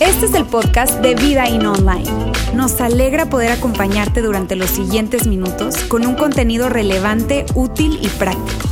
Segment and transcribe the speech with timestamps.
[0.00, 2.32] Este es el podcast de Vida In Online.
[2.54, 8.68] Nos alegra poder acompañarte durante los siguientes minutos con un contenido relevante, útil y práctico.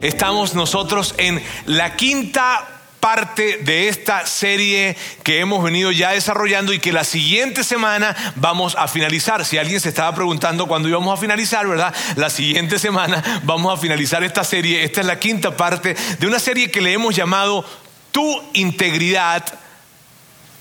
[0.00, 2.75] Estamos nosotros en la quinta
[3.06, 8.74] parte de esta serie que hemos venido ya desarrollando y que la siguiente semana vamos
[8.76, 9.44] a finalizar.
[9.44, 11.94] Si alguien se estaba preguntando cuándo íbamos a finalizar, ¿verdad?
[12.16, 14.82] La siguiente semana vamos a finalizar esta serie.
[14.82, 17.64] Esta es la quinta parte de una serie que le hemos llamado
[18.10, 19.44] Tu integridad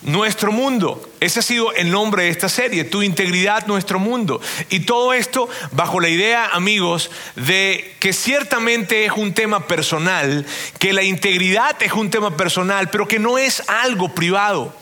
[0.05, 1.09] nuestro mundo.
[1.19, 4.39] Ese ha sido el nombre de esta serie, Tu integridad, nuestro mundo.
[4.69, 10.45] Y todo esto bajo la idea, amigos, de que ciertamente es un tema personal,
[10.79, 14.73] que la integridad es un tema personal, pero que no es algo privado,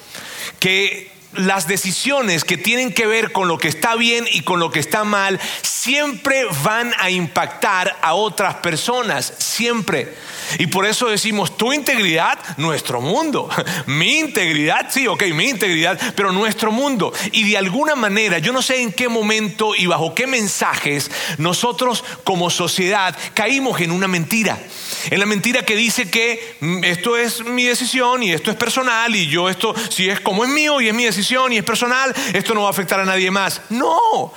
[0.60, 4.72] que las decisiones que tienen que ver con lo que está bien y con lo
[4.72, 10.14] que está mal siempre van a impactar a otras personas, siempre.
[10.60, 13.50] Y por eso decimos, tu integridad, nuestro mundo.
[13.86, 17.14] Mi integridad, sí, ok, mi integridad, pero nuestro mundo.
[17.32, 22.04] Y de alguna manera, yo no sé en qué momento y bajo qué mensajes nosotros
[22.24, 24.60] como sociedad caímos en una mentira.
[25.10, 29.16] En la mentira que dice que mm, esto es mi decisión y esto es personal
[29.16, 32.14] y yo esto, si es como es mío y es mi decisión y es personal,
[32.34, 33.62] esto no va a afectar a nadie más.
[33.70, 34.34] No.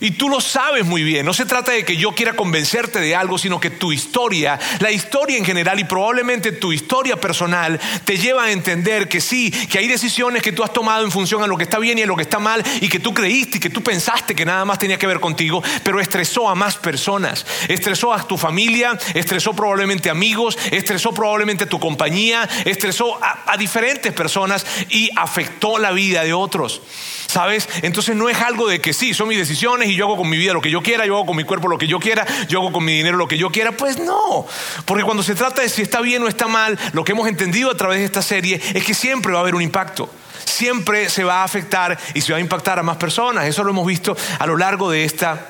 [0.00, 1.26] Y tú lo sabes muy bien.
[1.26, 4.90] No se trata de que yo quiera convencerte de algo, sino que tu historia, la
[4.90, 9.78] historia en general y probablemente tu historia personal te lleva a entender que sí, que
[9.78, 12.06] hay decisiones que tú has tomado en función a lo que está bien y a
[12.06, 14.78] lo que está mal y que tú creíste y que tú pensaste que nada más
[14.78, 17.44] tenía que ver contigo, pero estresó a más personas.
[17.68, 24.14] Estresó a tu familia, estresó probablemente amigos, estresó probablemente tu compañía, estresó a, a diferentes
[24.14, 26.80] personas y afectó la vida de otros.
[27.26, 27.68] ¿Sabes?
[27.82, 30.36] Entonces no es algo de que sí, son mis decisiones y yo hago con mi
[30.36, 32.60] vida lo que yo quiera, yo hago con mi cuerpo lo que yo quiera, yo
[32.60, 33.72] hago con mi dinero lo que yo quiera.
[33.72, 34.46] Pues no,
[34.84, 37.70] porque cuando se trata de si está bien o está mal, lo que hemos entendido
[37.70, 40.10] a través de esta serie es que siempre va a haber un impacto.
[40.44, 43.46] Siempre se va a afectar y se va a impactar a más personas.
[43.46, 45.46] Eso lo hemos visto a lo largo de esta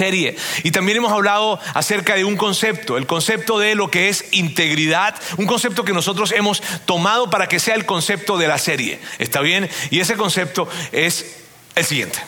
[0.00, 0.36] serie.
[0.62, 5.14] Y también hemos hablado acerca de un concepto, el concepto de lo que es integridad,
[5.36, 8.98] un concepto que nosotros hemos tomado para que sea el concepto de la serie.
[9.18, 9.68] ¿Está bien?
[9.90, 11.36] Y ese concepto es
[11.74, 12.18] el siguiente.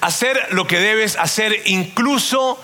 [0.00, 2.58] Hacer lo que debes hacer incluso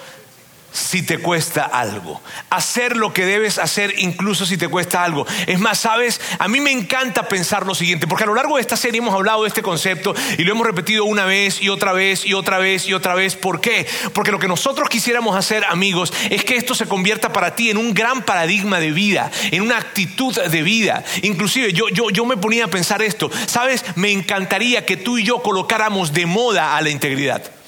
[0.72, 2.20] si te cuesta algo.
[2.50, 5.26] Hacer lo que debes hacer incluso si te cuesta algo.
[5.46, 8.62] Es más, sabes, a mí me encanta pensar lo siguiente, porque a lo largo de
[8.62, 11.92] esta serie hemos hablado de este concepto y lo hemos repetido una vez y otra
[11.92, 13.36] vez y otra vez y otra vez.
[13.36, 13.86] ¿Por qué?
[14.12, 17.76] Porque lo que nosotros quisiéramos hacer, amigos, es que esto se convierta para ti en
[17.76, 21.04] un gran paradigma de vida, en una actitud de vida.
[21.22, 25.24] Inclusive yo, yo, yo me ponía a pensar esto, sabes, me encantaría que tú y
[25.24, 27.61] yo colocáramos de moda a la integridad.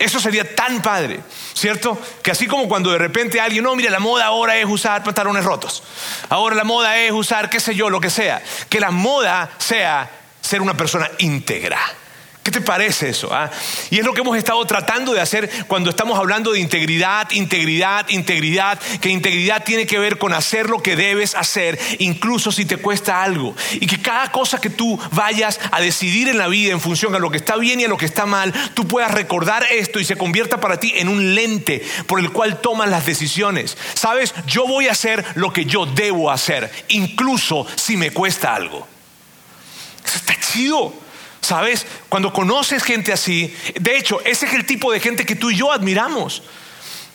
[0.00, 1.20] Eso sería tan padre,
[1.52, 2.00] ¿cierto?
[2.22, 5.44] Que así como cuando de repente alguien, no, mira, la moda ahora es usar pantalones
[5.44, 5.82] rotos.
[6.30, 8.42] Ahora la moda es usar, qué sé yo, lo que sea.
[8.70, 11.78] Que la moda sea ser una persona íntegra.
[12.42, 13.28] ¿Qué te parece eso?
[13.32, 13.50] Ah?
[13.90, 18.08] Y es lo que hemos estado tratando de hacer cuando estamos hablando de integridad, integridad,
[18.08, 22.78] integridad, que integridad tiene que ver con hacer lo que debes hacer, incluso si te
[22.78, 23.54] cuesta algo.
[23.74, 27.18] Y que cada cosa que tú vayas a decidir en la vida en función a
[27.18, 30.06] lo que está bien y a lo que está mal, tú puedas recordar esto y
[30.06, 33.76] se convierta para ti en un lente por el cual tomas las decisiones.
[33.92, 38.88] Sabes, yo voy a hacer lo que yo debo hacer, incluso si me cuesta algo.
[40.06, 40.99] Eso está chido.
[41.40, 41.86] ¿Sabes?
[42.08, 45.56] Cuando conoces gente así, de hecho, ese es el tipo de gente que tú y
[45.56, 46.42] yo admiramos.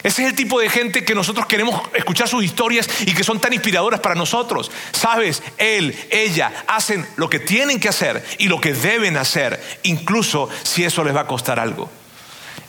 [0.05, 3.39] Ese es el tipo de gente que nosotros queremos escuchar sus historias y que son
[3.39, 4.69] tan inspiradoras para nosotros.
[4.91, 10.47] Sabes, él, ella hacen lo que tienen que hacer y lo que deben hacer, incluso
[10.61, 11.89] si eso les va a costar algo.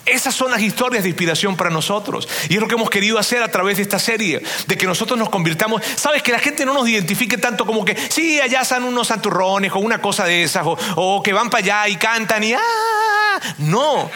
[0.06, 2.28] Esas son las historias de inspiración para nosotros.
[2.49, 5.19] Y es lo que hemos querido hacer a través de esta serie, de que nosotros
[5.19, 8.84] nos convirtamos, sabes, que la gente no nos identifique tanto como que, sí, allá están
[8.84, 12.53] unos santurrones o una cosa de esas, o, que van para allá y cantan y,
[12.53, 14.09] ah, no.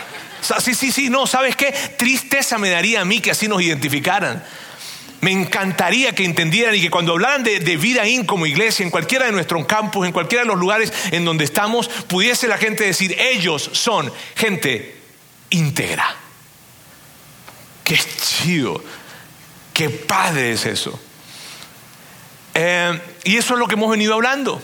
[0.61, 1.73] Sí, sí, sí, no, ¿sabes qué?
[1.99, 4.45] Tristeza me daría a mí que así nos identificaran.
[5.23, 8.91] Me encantaría que entendieran y que cuando hablaran de, de, vida in como iglesia, en
[8.91, 12.85] cualquiera de nuestros campus, en cualquiera de los lugares en donde estamos, pudiese la gente
[12.85, 15.00] decir, ellos son gente
[15.51, 16.17] íntegra.
[17.85, 18.83] Qué chido,
[19.73, 20.99] qué padre es eso.
[22.55, 24.63] Eh, y eso es lo que hemos venido hablando.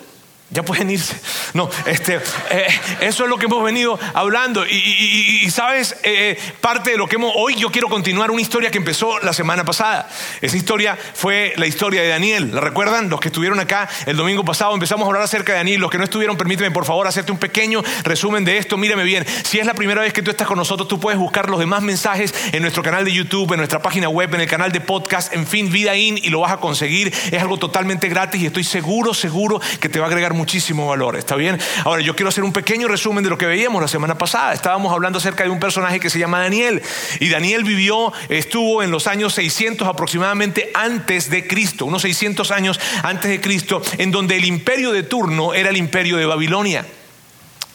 [0.49, 1.17] Ya pueden irse.
[1.55, 2.21] No, este,
[2.51, 2.67] eh,
[3.01, 4.65] eso es lo que hemos venido hablando.
[4.65, 7.33] Y, sabes, eh, parte de lo que hemos.
[7.35, 10.09] Hoy yo quiero continuar una historia que empezó la semana pasada.
[10.41, 12.55] Esa historia fue la historia de Daniel.
[12.55, 13.09] ¿La recuerdan?
[13.09, 15.81] Los que estuvieron acá el domingo pasado empezamos a hablar acerca de Daniel.
[15.81, 18.77] Los que no estuvieron, permíteme por favor hacerte un pequeño resumen de esto.
[18.77, 19.27] Mírame bien.
[19.43, 21.83] Si es la primera vez que tú estás con nosotros, tú puedes buscar los demás
[21.83, 25.35] mensajes en nuestro canal de YouTube, en nuestra página web, en el canal de podcast,
[25.35, 27.13] en fin, Vida In, y lo vas a conseguir.
[27.33, 31.17] Es algo totalmente gratis y estoy seguro, seguro que te va a agregar muchísimo valor.
[31.17, 31.59] ¿Está bien?
[31.85, 34.53] Ahora, yo quiero hacer un pequeño resumen de lo que veíamos la semana pasada.
[34.53, 36.83] Estábamos hablando acerca de un personaje que se llama Daniel.
[37.21, 42.81] Y Daniel vivió, estuvo en los años 600 aproximadamente antes de Cristo, unos 600 años
[43.03, 46.85] antes de Cristo, en donde el imperio de turno era el imperio de Babilonia.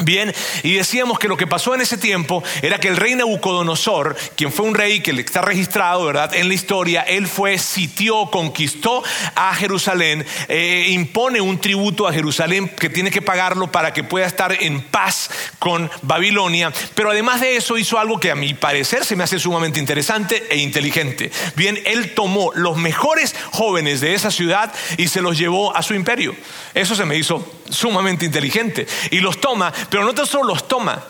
[0.03, 0.33] Bien,
[0.63, 4.51] y decíamos que lo que pasó en ese tiempo era que el rey Nabucodonosor, quien
[4.51, 9.03] fue un rey que está registrado, ¿verdad?, en la historia, él fue, sitió, conquistó
[9.35, 14.25] a Jerusalén, eh, impone un tributo a Jerusalén que tiene que pagarlo para que pueda
[14.25, 19.05] estar en paz con Babilonia, pero además de eso hizo algo que a mi parecer
[19.05, 21.31] se me hace sumamente interesante e inteligente.
[21.55, 25.93] Bien, él tomó los mejores jóvenes de esa ciudad y se los llevó a su
[25.93, 26.35] imperio.
[26.73, 28.87] Eso se me hizo sumamente inteligente.
[29.09, 31.03] Y los toma pero no tan solo los toma,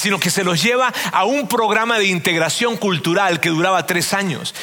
[0.00, 4.54] sino que se los lleva a un programa de integración cultural que duraba tres años.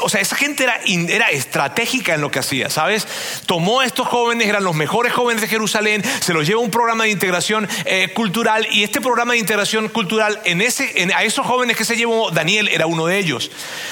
[0.00, 3.06] o sea, esa gente era, era, estratégica en lo que hacía, ¿sabes?
[3.46, 6.70] Tomó a estos jóvenes, eran los mejores jóvenes de Jerusalén, se los lleva a un
[6.70, 11.46] programa de integración eh, cultural y este programa de integración cultural, en ese, a esos
[11.46, 13.50] jóvenes que se llevó, Daniel era uno de ellos.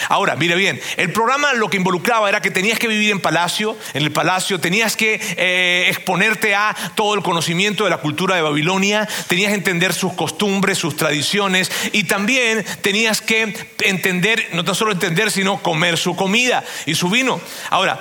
[0.08, 3.76] Ahora, mire bien, el programa lo que involucraba era que tenías que vivir en palacio,
[3.92, 8.42] en el palacio, tenías que eh, exponerte a todo el conocimiento de la cultura de
[8.42, 14.76] Babilonia, tenías que entender sus costumbres, sus tradiciones y también tenías que entender, no tan
[14.76, 17.40] solo entender, sino comer su comida y su vino.
[17.70, 18.00] Ahora,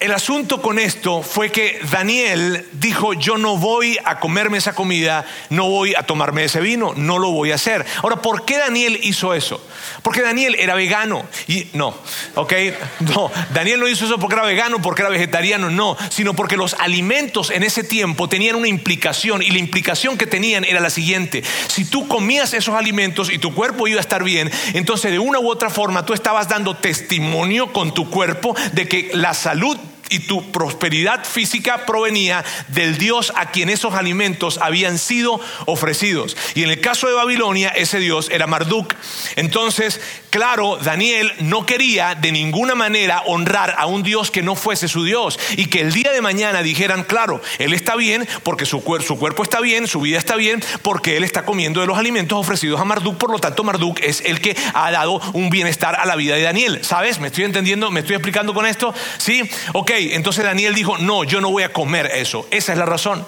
[0.00, 5.26] el asunto con esto fue que Daniel dijo, yo no voy a comerme esa comida,
[5.50, 7.84] no voy a tomarme ese vino, no lo voy a hacer.
[8.02, 9.62] Ahora, ¿por qué Daniel hizo eso?
[10.02, 11.26] Porque Daniel era vegano.
[11.48, 11.94] Y no,
[12.34, 12.52] ¿ok?
[13.00, 16.74] No, Daniel no hizo eso porque era vegano, porque era vegetariano, no, sino porque los
[16.74, 21.42] alimentos en ese tiempo tenían una implicación y la implicación que tenían era la siguiente.
[21.68, 25.40] Si tú comías esos alimentos y tu cuerpo iba a estar bien, entonces de una
[25.40, 29.76] u otra forma tú estabas dando testimonio con tu cuerpo de que la salud
[30.10, 36.36] y tu prosperidad física provenía del Dios a quien esos alimentos habían sido ofrecidos.
[36.54, 38.94] Y en el caso de Babilonia, ese Dios era Marduk.
[39.36, 44.88] Entonces, claro, Daniel no quería de ninguna manera honrar a un Dios que no fuese
[44.88, 48.82] su Dios y que el día de mañana dijeran, claro, él está bien porque su,
[49.06, 52.38] su cuerpo está bien, su vida está bien, porque él está comiendo de los alimentos
[52.38, 56.04] ofrecidos a Marduk, por lo tanto Marduk es el que ha dado un bienestar a
[56.04, 56.80] la vida de Daniel.
[56.82, 57.20] ¿Sabes?
[57.20, 57.90] ¿Me estoy entendiendo?
[57.92, 58.92] ¿Me estoy explicando con esto?
[59.18, 62.46] Sí, ok entonces Daniel dijo, no, yo no voy a comer eso.
[62.50, 63.24] Esa es la razón.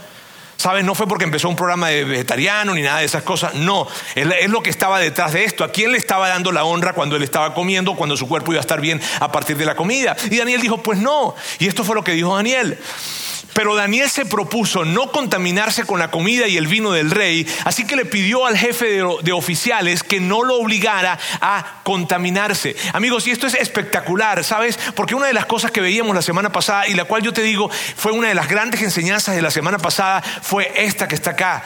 [0.56, 0.84] ¿Sabes?
[0.84, 3.54] No fue porque empezó un programa de vegetariano ni nada de esas cosas.
[3.54, 5.64] No, es lo que estaba detrás de esto.
[5.64, 8.60] ¿A quién le estaba dando la honra cuando él estaba comiendo, cuando su cuerpo iba
[8.60, 10.16] a estar bien a partir de la comida?
[10.30, 11.34] Y Daniel dijo, pues no.
[11.58, 12.78] Y esto fue lo que dijo Daniel.
[13.52, 17.86] Pero Daniel se propuso no contaminarse con la comida y el vino del rey, así
[17.86, 22.76] que le pidió al jefe de, oficiales que no lo obligara a contaminarse.
[22.92, 24.78] Amigos, y esto es espectacular, ¿sabes?
[24.94, 27.42] Porque una de las cosas que veíamos la semana pasada y la cual yo te
[27.42, 31.30] digo fue una de las grandes enseñanzas de la semana pasada fue esta que está
[31.30, 31.64] acá.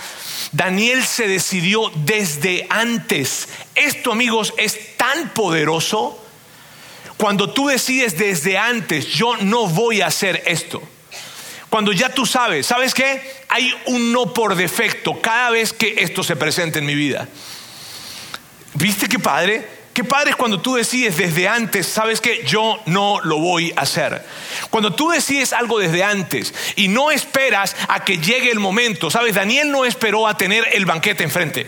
[0.52, 3.48] Daniel se decidió desde antes.
[3.74, 6.22] Esto, amigos, es tan poderoso.
[7.16, 10.82] Cuando tú decides desde antes, yo no voy a hacer esto.
[11.70, 13.20] Cuando ya tú sabes, ¿sabes qué?
[13.48, 17.28] Hay un no por defecto cada vez que esto se presenta en mi vida.
[18.74, 19.76] ¿Viste qué padre?
[19.92, 23.81] Qué padre es cuando tú decides desde antes, sabes que yo no lo voy a
[23.81, 24.22] hacer.
[24.69, 29.34] Cuando tú decides algo desde antes y no esperas a que llegue el momento, sabes,
[29.34, 31.67] Daniel no esperó a tener el banquete enfrente.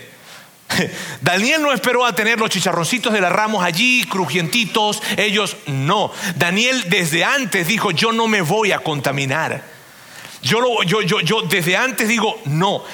[1.22, 6.12] Daniel no esperó a tener los chicharroncitos de las ramos allí, crujientitos, ellos no.
[6.36, 9.77] Daniel desde antes dijo, yo no me voy a contaminar.
[10.42, 12.84] Yo, lo, yo, yo, yo desde antes digo, no.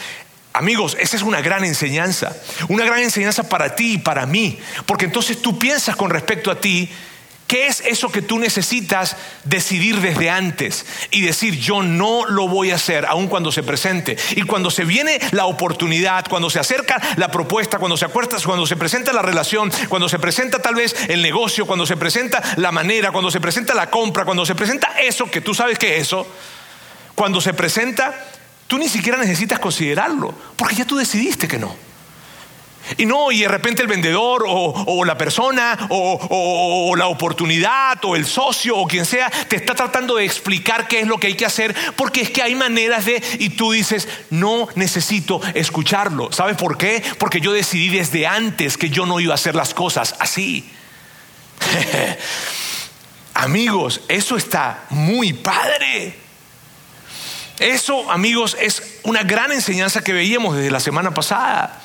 [0.52, 2.36] Amigos, esa es una gran enseñanza,
[2.68, 6.60] una gran enseñanza para ti y para mí, porque entonces tú piensas con respecto a
[6.60, 6.88] ti,
[7.48, 12.70] ¿qué es eso que tú necesitas decidir desde antes y decir yo no lo voy
[12.70, 14.16] a hacer aun cuando se presente?
[14.36, 18.64] Y cuando se viene la oportunidad, cuando se acerca la propuesta, cuando se acuerda, cuando
[18.64, 22.70] se presenta la relación, cuando se presenta tal vez el negocio, cuando se presenta la
[22.70, 26.02] manera, cuando se presenta la compra, cuando se presenta eso que tú sabes que es
[26.02, 26.28] eso,
[27.14, 28.14] cuando se presenta,
[28.66, 31.74] tú ni siquiera necesitas considerarlo, porque ya tú decidiste que no.
[32.98, 38.26] Y no, y de repente el vendedor o, la persona o, la oportunidad o el
[38.26, 41.46] socio o quien sea te está tratando de explicar qué es lo que hay que
[41.46, 43.22] hacer porque es que hay maneras de...
[43.38, 46.30] Y tú dices, no necesito escucharlo.
[46.30, 47.02] ¿Sabes por qué?
[47.18, 50.70] Porque yo decidí desde antes que yo no iba a hacer las cosas así.
[53.34, 56.23] Amigos, eso está muy padre.
[57.58, 61.80] Eso, amigos, es una gran enseñanza que veíamos desde la semana pasada.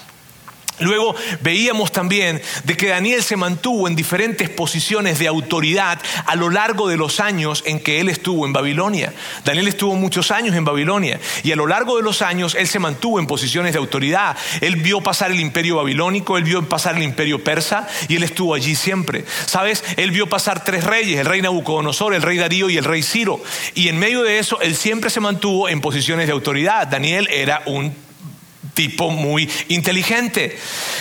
[0.79, 6.49] Luego veíamos también de que Daniel se mantuvo en diferentes posiciones de autoridad a lo
[6.49, 9.13] largo de los años en que él estuvo en Babilonia.
[9.43, 12.79] Daniel estuvo muchos años en Babilonia y a lo largo de los años él se
[12.79, 14.37] mantuvo en posiciones de autoridad.
[14.61, 18.53] Él vio pasar el imperio babilónico, él vio pasar el imperio persa y él estuvo
[18.53, 19.25] allí siempre.
[19.45, 19.83] ¿Sabes?
[19.97, 23.41] Él vio pasar tres reyes, el rey Nabucodonosor, el rey Darío y el rey Ciro.
[23.75, 26.87] Y en medio de eso él siempre se mantuvo en posiciones de autoridad.
[26.87, 28.08] Daniel era un
[28.79, 30.57] tipo muy inteligente.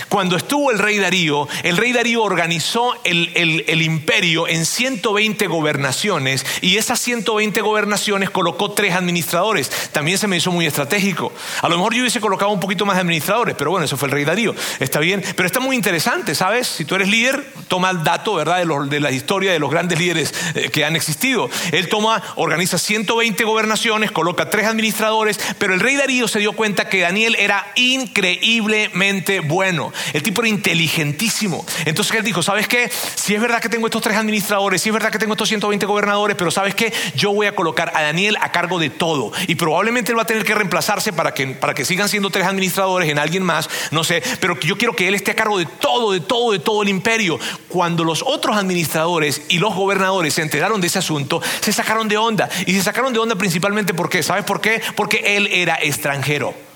[0.09, 6.45] Cuando estuvo el rey Darío, el rey Darío organizó el, el, imperio en 120 gobernaciones
[6.61, 9.71] y esas 120 gobernaciones colocó tres administradores.
[9.93, 11.33] También se me hizo muy estratégico.
[11.63, 14.09] A lo mejor yo hubiese colocado un poquito más de administradores, pero bueno, eso fue
[14.09, 14.57] el rey Darío.
[14.81, 16.67] Está bien, pero está muy interesante, ¿sabes?
[16.67, 18.59] Si tú eres líder, toma el dato, ¿verdad?
[18.59, 21.49] De, de la historia de los grandes líderes eh, que han existido.
[21.71, 26.89] Él toma, organiza 120 gobernaciones, coloca tres administradores, pero el rey Darío se dio cuenta
[26.89, 29.93] que Daniel era increíblemente bueno.
[30.13, 31.65] El tipo era inteligentísimo.
[31.85, 32.91] Entonces él dijo, ¿sabes qué?
[33.15, 35.87] Si es verdad que tengo estos tres administradores, si es verdad que tengo estos 120
[35.87, 36.93] gobernadores, pero ¿sabes qué?
[37.15, 39.33] Yo voy a colocar a Daniel a cargo de todo.
[39.47, 42.47] Y probablemente él va a tener que reemplazarse para que, para que sigan siendo tres
[42.47, 45.67] administradores en alguien más, no sé, pero yo quiero que él esté a cargo de
[45.67, 47.39] todo, de todo, de todo el imperio.
[47.69, 52.17] Cuando los otros administradores y los gobernadores se enteraron de ese asunto, se sacaron de
[52.17, 52.49] onda.
[52.67, 54.81] Y se sacaron de onda principalmente porque, ¿sabes por qué?
[54.97, 56.68] Porque él era extranjero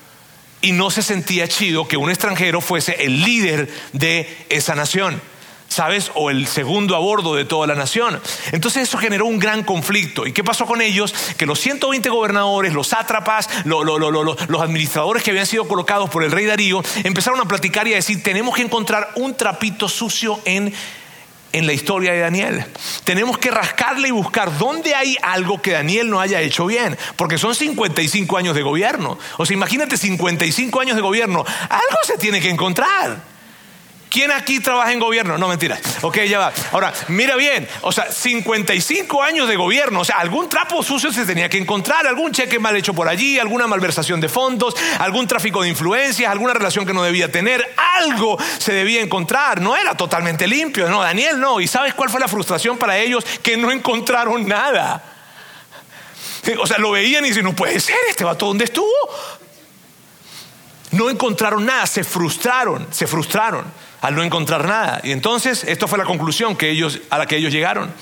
[0.63, 5.21] y no se sentía chido que un extranjero fuese el líder de esa nación.
[5.73, 6.11] ¿sabes?
[6.15, 8.21] O el segundo a bordo de toda la nación.
[8.53, 10.27] Entonces eso generó un gran conflicto.
[10.27, 11.15] ¿Y qué pasó con ellos?
[11.37, 16.45] Que los 120 gobernadores, los sátrapas, los administradores que habían sido colocados por el rey
[16.45, 20.73] Darío, empezaron a platicar y a decir, tenemos que encontrar un trapito sucio en
[21.53, 22.65] en la historia de Daniel.
[23.05, 27.39] Tenemos que rascarle y buscar dónde hay algo que Daniel no haya hecho bien, porque
[27.39, 29.19] son 55 años de gobierno.
[29.39, 33.32] O sea, imagínate 55 años de gobierno, algo se tiene que encontrar.
[34.13, 35.39] ¿Quién aquí trabaja en gobierno?
[35.39, 35.81] No, mentira.
[36.03, 36.53] Ok, ya va.
[36.73, 41.25] Ahora, mira bien, o sea, 55 años de gobierno, o sea, algún trapo sucio se
[41.25, 45.63] tenía que encontrar, algún cheque mal hecho por allí, alguna malversación de fondos, algún tráfico
[45.63, 49.63] de influencias, alguna relación que no debía tener, algo se debía encontrar.
[49.63, 51.59] No era totalmente limpio, no, Daniel no.
[51.59, 53.25] ¿Y sabes cuál fue la frustración para ellos?
[53.43, 55.03] Que no encontraron nada.
[56.61, 58.93] O sea, lo veían y dicen, no puede ser, este vato, ¿dónde estuvo?
[60.93, 63.65] No encontraron nada, se frustraron, se frustraron
[64.03, 65.01] al no encontrar nada.
[65.03, 67.93] Y entonces, esto fue la conclusión que ellos, a la que ellos llegaron.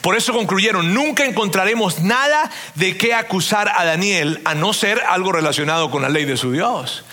[0.00, 5.32] Por eso concluyeron, nunca encontraremos nada de qué acusar a Daniel a no ser algo
[5.32, 7.04] relacionado con la ley de su Dios.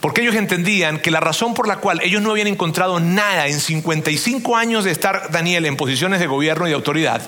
[0.00, 3.58] Porque ellos entendían que la razón por la cual ellos no habían encontrado nada en
[3.58, 7.22] 55 años de estar Daniel en posiciones de gobierno y de autoridad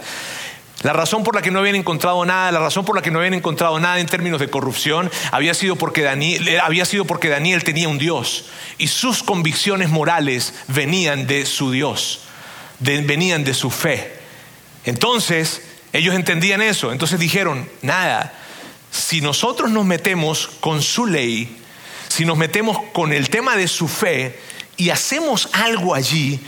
[0.87, 3.19] la razón por la que no habían encontrado nada, la razón por la que no
[3.19, 6.61] habían encontrado nada en términos de corrupción, había sido porque Daniel, eh,
[7.29, 8.45] Daniel tenía un Dios
[8.79, 12.21] y sus convicciones morales venían de su Dios,
[12.79, 14.15] venían de su fe.
[14.85, 15.61] Entonces,
[15.93, 18.33] ellos entendían eso, entonces dijeron, nada,
[18.93, 21.57] si nosotros nos metemos con su ley,
[22.07, 24.39] si nos metemos con el tema de su fe
[24.77, 26.39] y hacemos algo allí,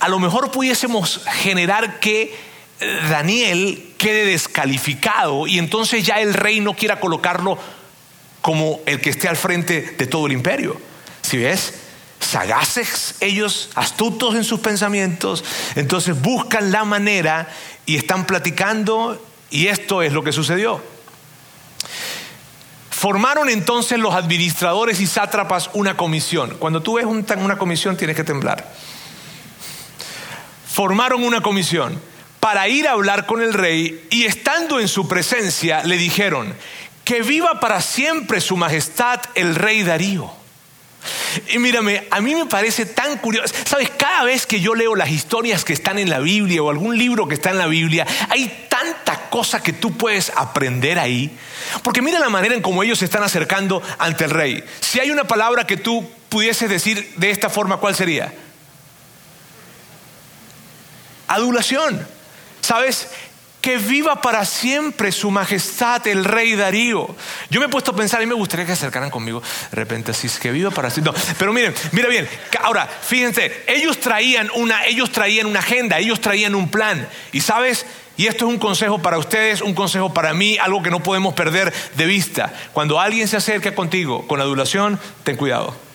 [0.00, 6.74] a lo mejor pudiésemos generar que Daniel quede descalificado y entonces ya el rey no
[6.74, 7.58] quiera colocarlo
[8.42, 10.78] como el que esté al frente de todo el imperio.
[11.22, 11.74] Si ves,
[12.20, 15.42] sagaces ellos, astutos en sus pensamientos,
[15.74, 17.48] entonces buscan la manera
[17.86, 20.82] y están platicando y esto es lo que sucedió.
[22.90, 26.56] Formaron entonces los administradores y sátrapas una comisión.
[26.58, 28.72] Cuando tú ves una comisión tienes que temblar.
[30.66, 32.00] Formaron una comisión
[32.40, 36.54] para ir a hablar con el rey y estando en su presencia le dijeron,
[37.04, 40.28] que viva para siempre su majestad el rey Darío.
[41.52, 43.54] Y mírame, a mí me parece tan curioso.
[43.64, 46.98] Sabes, cada vez que yo leo las historias que están en la Biblia o algún
[46.98, 51.30] libro que está en la Biblia, hay tanta cosa que tú puedes aprender ahí.
[51.84, 54.64] Porque mira la manera en cómo ellos se están acercando ante el rey.
[54.80, 58.32] Si hay una palabra que tú pudieses decir de esta forma, ¿cuál sería?
[61.28, 62.15] Adulación.
[62.66, 63.06] ¿Sabes?
[63.60, 67.16] que viva para siempre su majestad, el rey Darío.
[67.50, 69.42] Yo me he puesto a pensar y me gustaría que se acercaran conmigo
[69.72, 71.12] de repente así, que viva para siempre.
[71.36, 72.28] Pero miren, mira bien,
[72.62, 77.08] ahora, fíjense, ellos traían una, ellos traían una agenda, ellos traían un plan.
[77.32, 80.90] Y sabes, y esto es un consejo para ustedes, un consejo para mí, algo que
[80.90, 82.52] no podemos perder de vista.
[82.72, 85.85] Cuando alguien se acerca contigo con adulación, ten cuidado.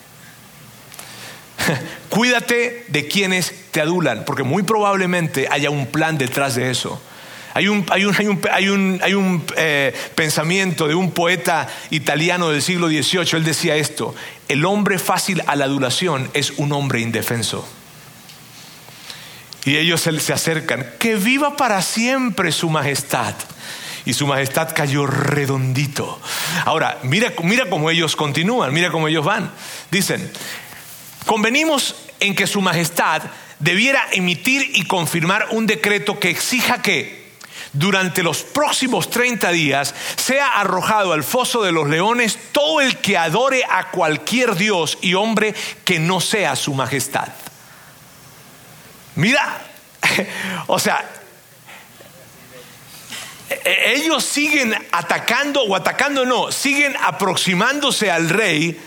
[2.09, 7.01] Cuídate de quienes te adulan, porque muy probablemente haya un plan detrás de eso.
[7.53, 7.85] Hay un,
[9.57, 14.15] eh, pensamiento de un poeta italiano del siglo XVIII, él decía esto,
[14.47, 17.67] el hombre fácil a la adulación es un hombre indefenso.
[19.65, 23.35] Y ellos se, acercan, que viva para siempre su majestad.
[24.03, 26.19] Y su majestad cayó redondito.
[26.65, 29.51] Ahora, mira, mira cómo ellos continúan, mira cómo ellos van.
[29.91, 30.31] Dicen,
[31.31, 33.21] convenimos en que su majestad
[33.57, 37.31] debiera emitir y confirmar un decreto que exija que
[37.71, 43.17] durante los próximos 30 días sea arrojado al foso de los leones todo el que
[43.17, 47.29] adore a cualquier dios y hombre que no sea su majestad.
[49.15, 49.61] Mira,
[50.67, 51.09] o sea,
[53.49, 58.77] e-, ellos siguen atacando o atacando no, siguen aproximándose al rey,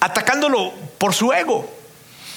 [0.00, 1.78] atacándolo por su ego.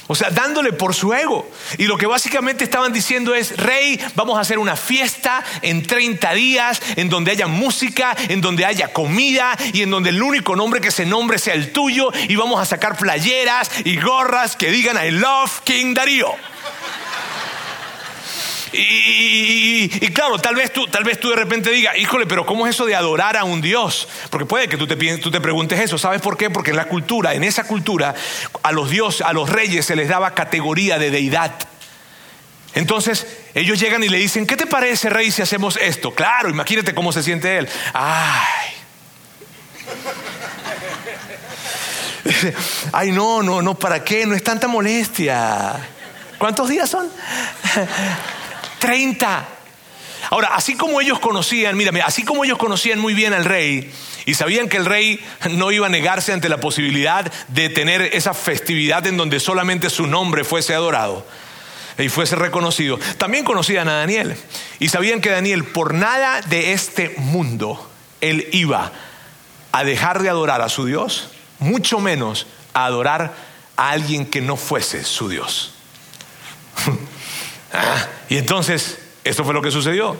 [0.07, 1.49] O sea, dándole por su ego.
[1.77, 6.33] Y lo que básicamente estaban diciendo es, rey, vamos a hacer una fiesta en 30
[6.33, 10.81] días, en donde haya música, en donde haya comida y en donde el único nombre
[10.81, 14.97] que se nombre sea el tuyo y vamos a sacar playeras y gorras que digan
[15.01, 16.35] I love King Darío.
[18.73, 22.75] Y, claro, tal vez, tú, tal vez tú de repente digas, híjole, pero ¿cómo es
[22.75, 24.07] eso de adorar a un Dios?
[24.29, 25.97] Porque puede que tú te, tú te preguntes eso.
[25.97, 26.49] ¿Sabes por qué?
[26.49, 28.15] Porque en la cultura, en esa cultura,
[28.63, 31.53] a los dioses, a los reyes se les daba categoría de deidad.
[32.73, 36.15] Entonces ellos llegan y le dicen, ¿qué te parece, rey, si hacemos esto?
[36.15, 37.67] Claro, imagínate cómo se siente él.
[37.93, 38.71] Ay.
[42.93, 44.25] Ay, no, no, no, ¿para qué?
[44.25, 45.75] No es tanta molestia.
[46.37, 47.09] ¿Cuántos días son?
[48.81, 49.47] 30.
[50.29, 53.91] Ahora, así como ellos conocían, mira, así como ellos conocían muy bien al rey
[54.25, 58.33] y sabían que el rey no iba a negarse ante la posibilidad de tener esa
[58.33, 61.25] festividad en donde solamente su nombre fuese adorado
[61.97, 64.35] y fuese reconocido, también conocían a Daniel
[64.79, 67.89] y sabían que Daniel por nada de este mundo
[68.21, 68.91] él iba
[69.71, 73.33] a dejar de adorar a su Dios, mucho menos a adorar
[73.75, 75.73] a alguien que no fuese su Dios.
[77.73, 80.17] Ah, y entonces, esto fue lo que sucedió.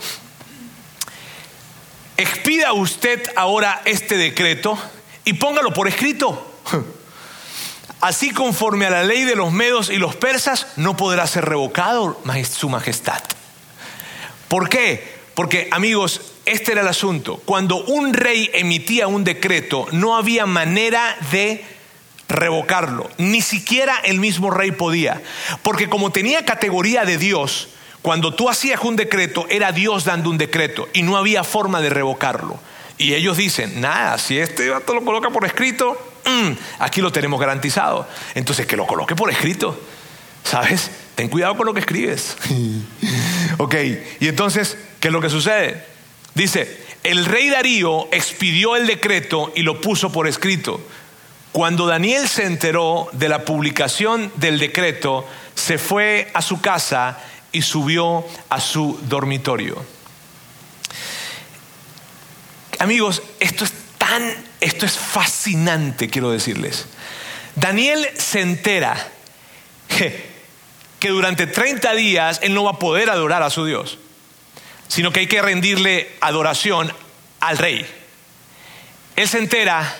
[2.17, 4.77] Expida usted ahora este decreto
[5.25, 6.53] y póngalo por escrito.
[8.01, 12.19] Así conforme a la ley de los medos y los persas, no podrá ser revocado
[12.49, 13.21] su majestad.
[14.47, 15.19] ¿Por qué?
[15.35, 17.37] Porque, amigos, este era el asunto.
[17.45, 21.63] Cuando un rey emitía un decreto, no había manera de
[22.32, 23.10] revocarlo.
[23.17, 25.22] Ni siquiera el mismo rey podía.
[25.63, 27.70] Porque como tenía categoría de Dios,
[28.02, 31.89] cuando tú hacías un decreto, era Dios dando un decreto y no había forma de
[31.89, 32.60] revocarlo.
[32.98, 37.39] Y ellos dicen, nada, si este vato lo coloca por escrito, mm, aquí lo tenemos
[37.39, 38.08] garantizado.
[38.36, 39.80] Entonces, que lo coloque por escrito.
[40.44, 40.89] ¿Sabes?
[41.15, 42.38] Ten cuidado con lo que escribes.
[43.58, 43.76] ok,
[44.20, 45.86] y entonces, ¿qué es lo que sucede?
[46.34, 50.80] Dice, el rey Darío expidió el decreto y lo puso por escrito.
[51.51, 57.19] Cuando Daniel se enteró de la publicación del decreto, se fue a su casa
[57.51, 59.83] y subió a su dormitorio.
[62.79, 66.87] Amigos, esto es tan, esto es fascinante, quiero decirles.
[67.55, 68.95] Daniel se entera
[69.87, 73.97] que, durante 30 días él no va a poder adorar a su Dios,
[74.87, 76.91] sino que hay que rendirle adoración
[77.39, 77.85] al rey.
[79.15, 79.97] Él se entera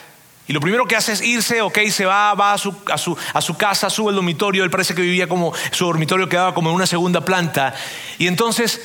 [0.48, 3.18] y lo primero que hace es irse, ok, se va, va a su, a su,
[3.34, 6.70] a su casa, sube al dormitorio, él parece que vivía como, su dormitorio quedaba como
[6.70, 7.74] en una segunda planta.
[8.18, 8.82] Y entonces,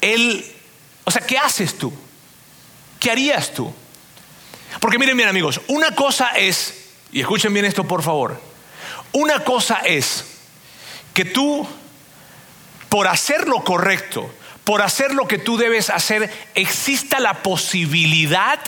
[0.00, 0.44] él,
[1.04, 1.92] o sea, ¿qué haces tú?
[3.00, 3.72] ¿Qué harías tú?
[4.80, 8.40] Porque miren bien amigos, una cosa es, y escuchen bien esto por favor,
[9.12, 10.24] una cosa es
[11.14, 11.66] que tú,
[12.88, 14.30] por hacer lo correcto,
[14.64, 18.60] por hacer lo que tú debes hacer, exista la posibilidad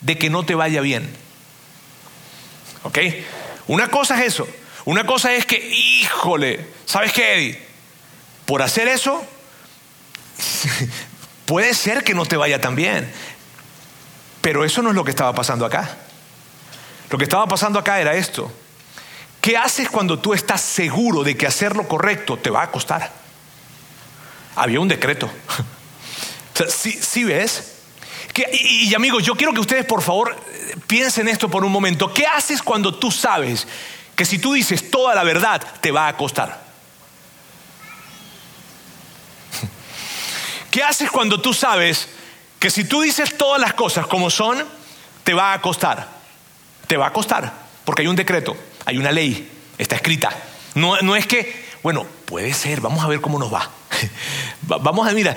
[0.00, 1.25] de que no te vaya bien.
[2.86, 2.98] ¿Ok?
[3.66, 4.48] Una cosa es eso.
[4.84, 7.66] Una cosa es que, híjole, ¿sabes qué, Eddie?
[8.46, 9.24] Por hacer eso,
[11.46, 13.12] puede ser que no te vaya tan bien.
[14.40, 15.96] Pero eso no es lo que estaba pasando acá.
[17.10, 18.52] Lo que estaba pasando acá era esto.
[19.40, 23.12] ¿Qué haces cuando tú estás seguro de que hacer lo correcto te va a costar?
[24.54, 25.30] Había un decreto.
[26.70, 27.74] Si ves?
[28.34, 30.34] y, y amigos, yo quiero que ustedes por favor
[30.86, 32.12] piensen esto por un momento.
[32.12, 33.66] ¿Qué haces cuando tú sabes
[34.14, 36.64] que si tú dices toda la verdad te va a costar?
[40.70, 42.08] ¿Qué haces cuando tú sabes
[42.58, 44.64] que si tú dices todas las cosas como son,
[45.24, 46.08] te va a costar?
[46.86, 47.52] Te va a costar,
[47.84, 50.30] porque hay un decreto, hay una ley, está escrita.
[50.74, 53.68] No, no es que, bueno, puede ser, vamos a ver cómo nos va.
[54.62, 55.36] Vamos a, mira,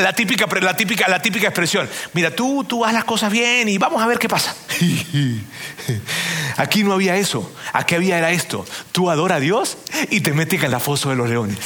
[0.00, 1.88] la típica, la típica, la típica expresión.
[2.12, 4.54] Mira, tú, tú haz las cosas bien y vamos a ver qué pasa.
[6.56, 7.50] Aquí no había eso.
[7.72, 8.64] Aquí había era esto.
[8.92, 9.76] Tú adora a Dios
[10.10, 11.58] y te metes en la foso de los leones.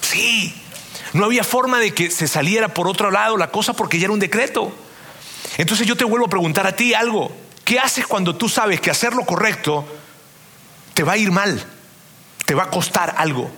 [0.00, 0.54] Sí.
[1.12, 4.12] No había forma de que se saliera por otro lado la cosa porque ya era
[4.12, 4.74] un decreto.
[5.58, 7.30] Entonces yo te vuelvo a preguntar a ti algo.
[7.64, 9.86] ¿Qué haces cuando tú sabes que hacer lo correcto
[10.92, 11.64] te va a ir mal?
[12.44, 13.50] Te va a costar algo.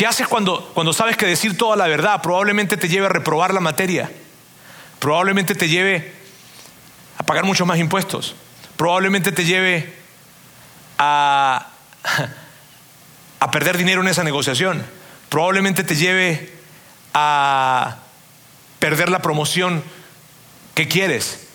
[0.00, 3.52] ¿Qué haces cuando, cuando sabes que decir toda la verdad probablemente te lleve a reprobar
[3.52, 4.10] la materia?
[4.98, 6.14] Probablemente te lleve
[7.18, 8.34] a pagar muchos más impuestos.
[8.78, 9.92] Probablemente te lleve
[10.96, 11.68] a,
[13.40, 14.82] a perder dinero en esa negociación.
[15.28, 16.50] Probablemente te lleve
[17.12, 17.98] a
[18.78, 19.84] perder la promoción
[20.72, 21.46] que quieres.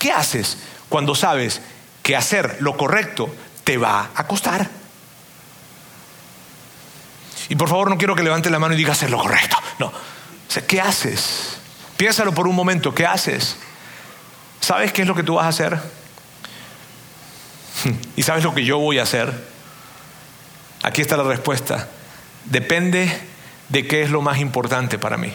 [0.00, 1.60] ¿Qué haces cuando sabes
[2.02, 4.68] que hacer lo correcto te va a costar?
[7.48, 9.56] Y por favor no quiero que levante la mano y diga hacer lo correcto.
[9.78, 9.92] No.
[10.66, 11.58] ¿qué haces?
[11.96, 13.56] Piénsalo por un momento, ¿qué haces?
[14.60, 15.78] ¿Sabes qué es lo que tú vas a hacer?
[18.16, 19.32] ¿Y sabes lo que yo voy a hacer?
[20.82, 21.88] Aquí está la respuesta.
[22.44, 23.20] Depende
[23.68, 25.32] de qué es lo más importante para mí.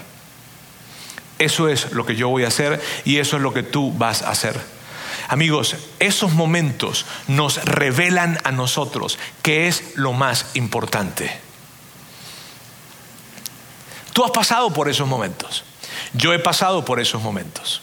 [1.39, 4.21] Eso es lo que yo voy a hacer y eso es lo que tú vas
[4.21, 4.59] a hacer.
[5.27, 11.39] Amigos, esos momentos nos revelan a nosotros qué es lo más importante.
[14.13, 15.63] Tú has pasado por esos momentos.
[16.13, 17.81] Yo he pasado por esos momentos.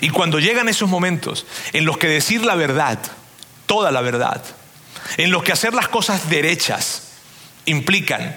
[0.00, 2.98] Y cuando llegan esos momentos en los que decir la verdad,
[3.66, 4.42] toda la verdad,
[5.16, 7.12] en los que hacer las cosas derechas
[7.64, 8.36] implican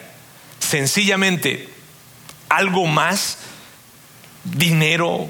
[0.60, 1.70] sencillamente
[2.50, 3.40] algo más,
[4.44, 5.30] dinero,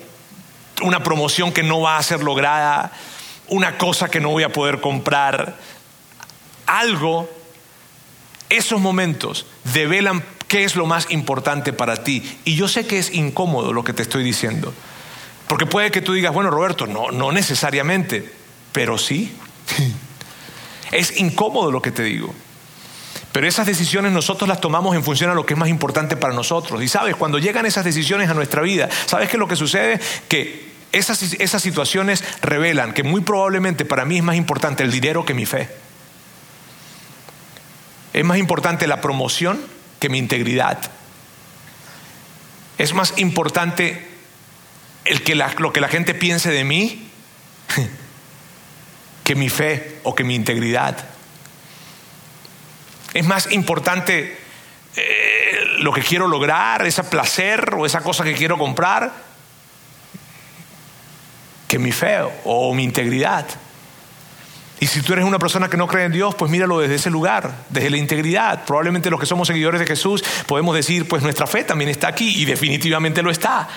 [0.82, 2.92] una promoción que no va a ser lograda,
[3.48, 5.58] una cosa que no voy a poder comprar,
[6.66, 7.30] algo,
[8.50, 12.40] esos momentos develan ¿Qué es lo más importante para ti?
[12.46, 14.74] Y yo sé que es incómodo lo que te estoy diciendo.
[15.48, 18.32] Porque puede que tú digas, bueno, Roberto, no, no necesariamente,
[18.72, 19.34] pero sí.
[20.92, 22.34] es incómodo lo que te digo.
[23.32, 26.34] Pero esas decisiones nosotros las tomamos en función a lo que es más importante para
[26.34, 26.82] nosotros.
[26.82, 30.00] Y sabes, cuando llegan esas decisiones a nuestra vida, ¿sabes qué es lo que sucede?
[30.28, 35.26] Que esas, esas situaciones revelan que muy probablemente para mí es más importante el dinero
[35.26, 35.70] que mi fe.
[38.14, 39.60] Es más importante la promoción
[40.00, 40.80] que mi integridad.
[42.78, 44.08] Es más importante
[45.06, 47.10] el que lo que la gente piense de mí
[49.24, 50.98] que mi fe o que mi integridad.
[53.14, 54.38] Es más importante
[54.96, 59.12] eh, lo que quiero lograr, ese placer o esa cosa que quiero comprar,
[61.68, 63.48] que mi fe o mi integridad.
[64.80, 67.10] Y si tú eres una persona que no cree en Dios, pues míralo desde ese
[67.10, 68.63] lugar, desde la integridad.
[68.66, 72.42] Probablemente los que somos seguidores de Jesús podemos decir, pues nuestra fe también está aquí
[72.42, 73.68] y definitivamente lo está.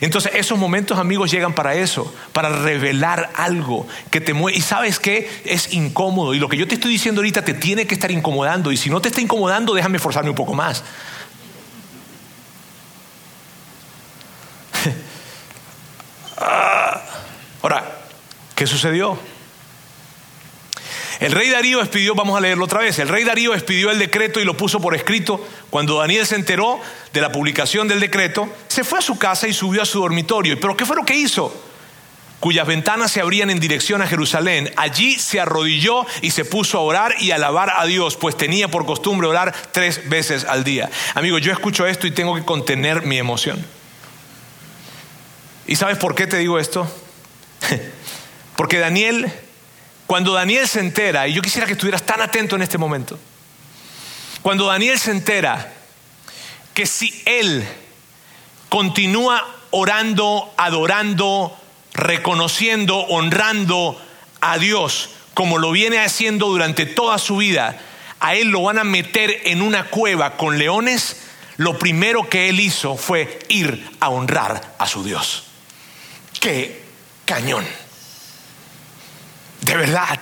[0.00, 4.56] Entonces esos momentos amigos llegan para eso, para revelar algo que te mueve.
[4.56, 6.32] Y sabes que es incómodo.
[6.32, 8.72] Y lo que yo te estoy diciendo ahorita te tiene que estar incomodando.
[8.72, 10.82] Y si no te está incomodando, déjame forzarme un poco más.
[16.38, 17.02] Ah.
[17.62, 17.98] Ahora,
[18.54, 19.18] ¿qué sucedió?
[21.20, 24.38] El rey Darío expidió, vamos a leerlo otra vez, el rey Darío expidió el decreto
[24.38, 25.46] y lo puso por escrito.
[25.70, 26.78] Cuando Daniel se enteró
[27.12, 30.60] de la publicación del decreto, se fue a su casa y subió a su dormitorio.
[30.60, 31.54] ¿Pero qué fue lo que hizo?
[32.38, 34.70] Cuyas ventanas se abrían en dirección a Jerusalén.
[34.76, 38.84] Allí se arrodilló y se puso a orar y alabar a Dios, pues tenía por
[38.84, 40.90] costumbre orar tres veces al día.
[41.14, 43.64] Amigo, yo escucho esto y tengo que contener mi emoción.
[45.66, 46.86] ¿Y sabes por qué te digo esto?
[48.56, 49.32] Porque Daniel
[50.06, 53.18] cuando Daniel se entera, y yo quisiera que estuvieras tan atento en este momento,
[54.42, 55.72] cuando Daniel se entera
[56.74, 57.66] que si él
[58.68, 61.56] continúa orando, adorando,
[61.92, 64.00] reconociendo, honrando
[64.40, 67.80] a Dios, como lo viene haciendo durante toda su vida,
[68.20, 71.16] a él lo van a meter en una cueva con leones,
[71.56, 75.44] lo primero que él hizo fue ir a honrar a su Dios.
[76.40, 76.82] ¡Qué
[77.24, 77.66] cañón!
[79.66, 80.20] De verdad.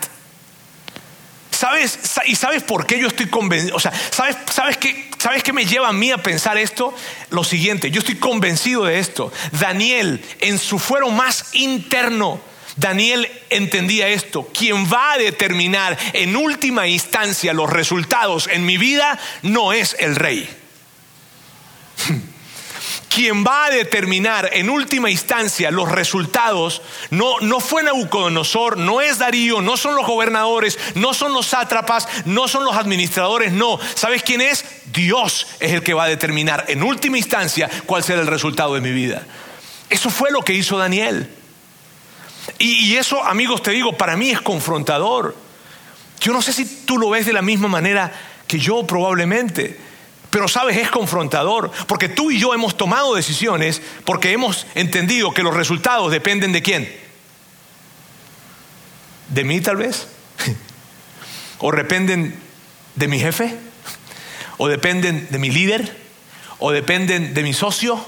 [1.51, 1.99] ¿Sabes?
[2.27, 3.77] ¿Y sabes por qué yo estoy convencido?
[3.77, 6.95] O sea, ¿sabes, sabes, qué, ¿sabes qué me lleva a mí a pensar esto?
[7.31, 9.33] Lo siguiente, yo estoy convencido de esto.
[9.53, 12.41] Daniel, en su fuero más interno,
[12.77, 14.49] Daniel entendía esto.
[14.53, 20.17] Quien va a determinar en última instancia los resultados en mi vida no es el
[20.17, 20.49] rey.
[23.15, 29.19] Quien va a determinar en última instancia los resultados no, no fue Nabucodonosor, no es
[29.19, 33.79] Darío, no son los gobernadores, no son los sátrapas, no son los administradores, no.
[33.95, 34.65] ¿Sabes quién es?
[34.87, 38.81] Dios es el que va a determinar en última instancia cuál será el resultado de
[38.81, 39.23] mi vida.
[39.89, 41.31] Eso fue lo que hizo Daniel.
[42.59, 45.37] Y, eso, amigos, te digo, para mí es confrontador.
[46.21, 48.13] Yo no sé si tú lo ves de la misma manera
[48.49, 49.79] que yo probablemente,
[50.35, 55.45] pero sabes, es confrontador, porque tú y yo hemos tomado decisiones porque hemos entendido que
[55.45, 56.93] los resultados dependen de quién.
[59.29, 60.09] ¿De mí tal vez?
[61.61, 62.35] ¿O dependen
[62.97, 63.57] de mi jefe?
[64.59, 65.97] ¿O dependen de mi líder?
[66.59, 68.05] ¿O dependen de mi socio?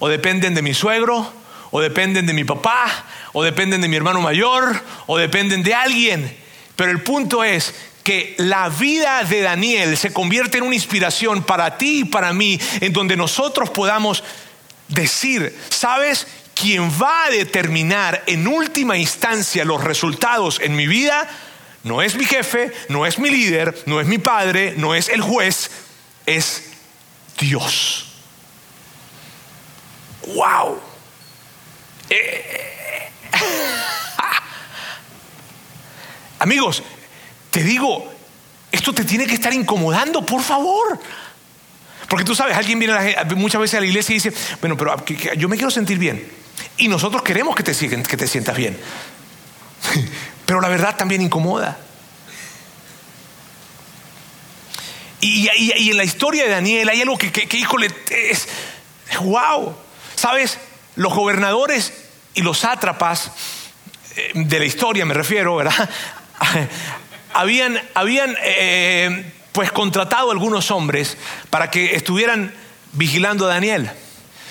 [0.00, 1.32] ¿O dependen de mi suegro?
[1.70, 3.06] ¿O dependen de mi papá?
[3.32, 6.36] o dependen de mi hermano mayor, o dependen de alguien.
[6.76, 7.74] Pero el punto es
[8.10, 12.58] que la vida de Daniel se convierte en una inspiración para ti y para mí,
[12.80, 14.24] en donde nosotros podamos
[14.88, 16.26] decir, ¿sabes?
[16.52, 21.28] Quien va a determinar en última instancia los resultados en mi vida
[21.84, 25.20] no es mi jefe, no es mi líder, no es mi padre, no es el
[25.20, 25.70] juez,
[26.26, 26.64] es
[27.38, 28.06] Dios.
[30.34, 30.80] ¡Wow!
[36.40, 36.82] Amigos,
[37.50, 38.12] te digo,
[38.70, 40.98] esto te tiene que estar incomodando, por favor.
[42.08, 42.94] Porque tú sabes, alguien viene
[43.36, 44.96] muchas veces a la iglesia y dice, bueno, pero
[45.36, 46.28] yo me quiero sentir bien.
[46.76, 48.78] Y nosotros queremos que te, que te sientas bien.
[50.46, 51.78] Pero la verdad también incomoda.
[55.20, 55.48] Y,
[55.90, 58.48] en la historia de Daniel hay algo que, que, híjole, es
[59.20, 59.74] wow.
[60.16, 60.58] ¿Sabes?
[60.96, 61.92] Los gobernadores
[62.34, 63.30] y los sátrapas
[64.16, 65.88] eh, de la historia, me refiero, ¿verdad?
[67.32, 71.16] habían, habían eh, pues contratado algunos hombres
[71.50, 72.52] para que estuvieran
[72.92, 73.90] vigilando a Daniel,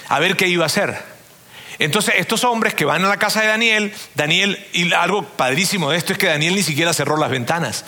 [0.07, 1.09] a ver qué iba a hacer.
[1.79, 5.97] Entonces, estos hombres que van a la casa de Daniel, Daniel, y algo padrísimo de
[5.97, 7.85] esto es que Daniel ni siquiera cerró las ventanas.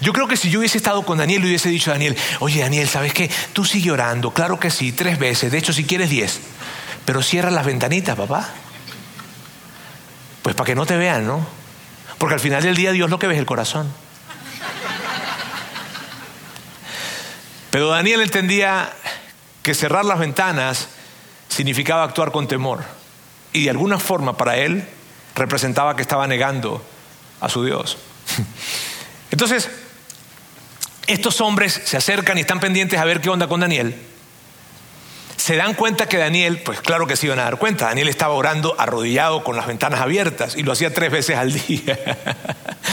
[0.00, 2.60] Yo creo que si yo hubiese estado con Daniel, le hubiese dicho a Daniel, oye
[2.60, 3.28] Daniel, ¿sabes qué?
[3.52, 6.38] Tú sigue orando, claro que sí, tres veces, de hecho si quieres diez,
[7.04, 8.48] pero cierra las ventanitas, papá.
[10.42, 11.44] Pues para que no te vean, ¿no?
[12.18, 13.92] Porque al final del día Dios lo que ve es el corazón.
[17.72, 18.92] Pero Daniel entendía
[19.62, 20.88] que cerrar las ventanas
[21.48, 22.84] significaba actuar con temor.
[23.54, 24.86] Y de alguna forma para él
[25.34, 26.84] representaba que estaba negando
[27.40, 27.96] a su Dios.
[29.30, 29.70] Entonces,
[31.06, 33.98] estos hombres se acercan y están pendientes a ver qué onda con Daniel
[35.42, 38.34] se dan cuenta que Daniel, pues claro que se iban a dar cuenta, Daniel estaba
[38.34, 41.98] orando arrodillado con las ventanas abiertas y lo hacía tres veces al día.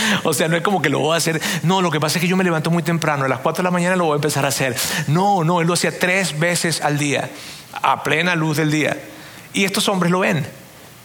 [0.24, 2.22] o sea, no es como que lo voy a hacer, no, lo que pasa es
[2.22, 4.16] que yo me levanto muy temprano, a las cuatro de la mañana lo voy a
[4.16, 4.76] empezar a hacer.
[5.08, 7.30] No, no, él lo hacía tres veces al día,
[7.82, 8.98] a plena luz del día.
[9.54, 10.46] Y estos hombres lo ven.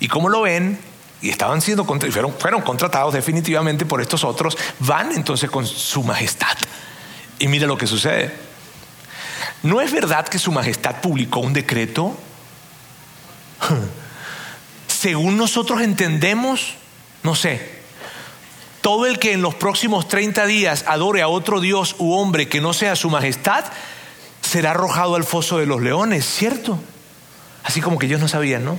[0.01, 0.79] ¿Y cómo lo ven?
[1.23, 6.57] Y estaban siendo, fueron, fueron contratados definitivamente por estos otros, van entonces con su majestad.
[7.39, 8.33] Y mira lo que sucede.
[9.65, 12.15] ¿No es verdad que Su Majestad publicó un decreto?
[14.87, 16.75] Según nosotros entendemos,
[17.23, 17.74] no sé,
[18.85, 22.61] todo el que en los próximos 30 días adore a otro Dios u hombre que
[22.61, 23.65] no sea Su Majestad,
[24.43, 26.79] será arrojado al foso de los leones, ¿cierto?
[27.63, 28.79] Así como que ellos no sabían, ¿no?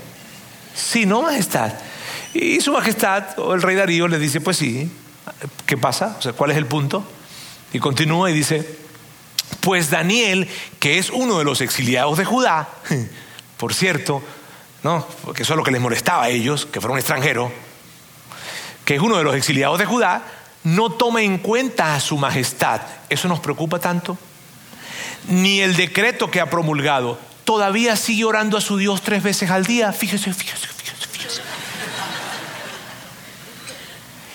[0.75, 1.73] Sí, no, Majestad.
[2.35, 4.91] Y Su Majestad, o el rey Darío, le dice, pues sí,
[5.65, 6.15] ¿qué pasa?
[6.19, 7.03] O sea, ¿cuál es el punto?
[7.73, 8.77] Y continúa y dice,
[9.61, 10.47] pues Daniel,
[10.79, 12.69] que es uno de los exiliados de Judá,
[13.57, 14.21] por cierto,
[14.83, 15.03] ¿no?
[15.23, 17.51] porque eso es lo que les molestaba a ellos, que fuera un extranjero,
[18.85, 20.23] que es uno de los exiliados de Judá,
[20.63, 22.81] no toma en cuenta a su majestad.
[23.09, 24.17] ¿Eso nos preocupa tanto?
[25.27, 27.19] Ni el decreto que ha promulgado.
[27.43, 29.91] Todavía sigue orando a su Dios tres veces al día.
[29.91, 31.41] Fíjese, fíjese, fíjese, fíjese.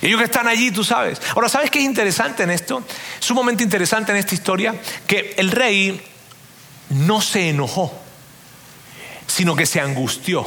[0.02, 1.20] Ellos que están allí, tú sabes.
[1.34, 2.82] Ahora, ¿sabes qué es interesante en esto?
[3.18, 4.74] Sumamente interesante en esta historia,
[5.06, 6.00] que el rey
[6.90, 7.92] no se enojó,
[9.26, 10.46] sino que se angustió.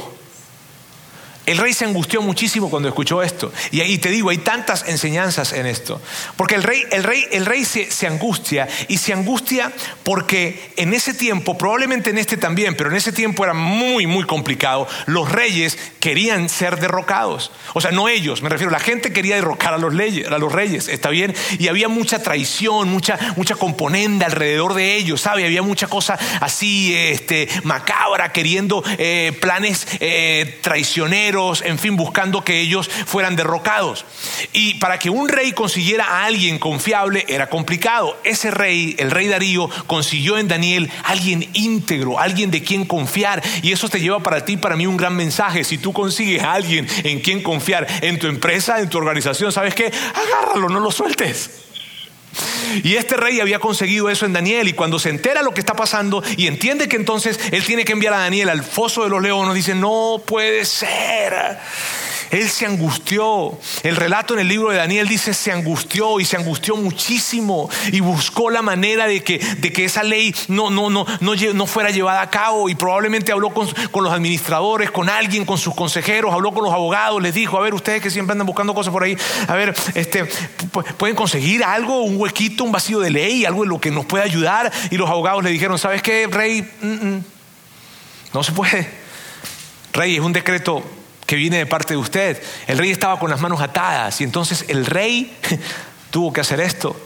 [1.46, 3.52] El rey se angustió muchísimo cuando escuchó esto.
[3.70, 6.00] Y ahí te digo, hay tantas enseñanzas en esto.
[6.36, 9.70] Porque el rey, el rey, el rey se, angustia y se angustia
[10.04, 14.24] porque en ese tiempo, probablemente en este también, pero en ese tiempo era muy, muy
[14.24, 14.88] complicado.
[15.04, 17.50] Los reyes querían ser derrocados.
[17.74, 20.50] O sea, no ellos, me refiero, la gente quería derrocar a los, leyes, a los
[20.50, 21.34] reyes, ¿está bien?
[21.58, 25.44] Y había mucha traición, mucha, mucha componenda alrededor de ellos, ¿sabe?
[25.44, 31.33] Había mucha cosa así, este, macabra, queriendo eh, planes eh, traicioneros
[31.64, 34.04] en fin, buscando que ellos fueran derrocados.
[34.52, 38.16] Y para que un rey consiguiera a alguien confiable era complicado.
[38.24, 43.42] Ese rey, el rey Darío, consiguió en Daniel alguien íntegro, alguien de quien confiar.
[43.62, 45.64] Y eso te lleva para ti, para mí, un gran mensaje.
[45.64, 49.74] Si tú consigues a alguien en quien confiar, en tu empresa, en tu organización, ¿sabes
[49.74, 49.86] qué?
[50.14, 51.64] Agárralo, no lo sueltes.
[52.82, 55.74] Y este rey había conseguido eso en Daniel y cuando se entera lo que está
[55.74, 59.22] pasando y entiende que entonces él tiene que enviar a Daniel al foso de los
[59.22, 61.58] leones, dice, no puede ser.
[62.34, 63.56] Él se angustió.
[63.84, 68.00] El relato en el libro de Daniel dice se angustió y se angustió muchísimo y
[68.00, 72.22] buscó la manera de que, de que esa ley no, no, no, no, fuera llevada
[72.22, 76.52] a cabo y probablemente habló con, con, los administradores, con alguien, con sus consejeros, habló
[76.52, 79.16] con los abogados, les dijo, a ver, ustedes que siempre andan buscando cosas por ahí,
[79.46, 80.24] a ver, este,
[80.98, 84.24] pueden conseguir algo, un huequito, un vacío de ley, algo en lo que nos pueda
[84.24, 84.72] ayudar.
[84.90, 86.68] Y los abogados le dijeron, ¿sabes qué, rey?
[86.82, 87.24] Mm, mm,
[88.32, 88.88] no se puede.
[89.92, 90.82] Rey, es un decreto
[91.26, 92.42] que viene de parte de usted.
[92.66, 95.36] El rey estaba con las manos atadas y entonces el rey
[96.10, 96.96] tuvo que hacer esto.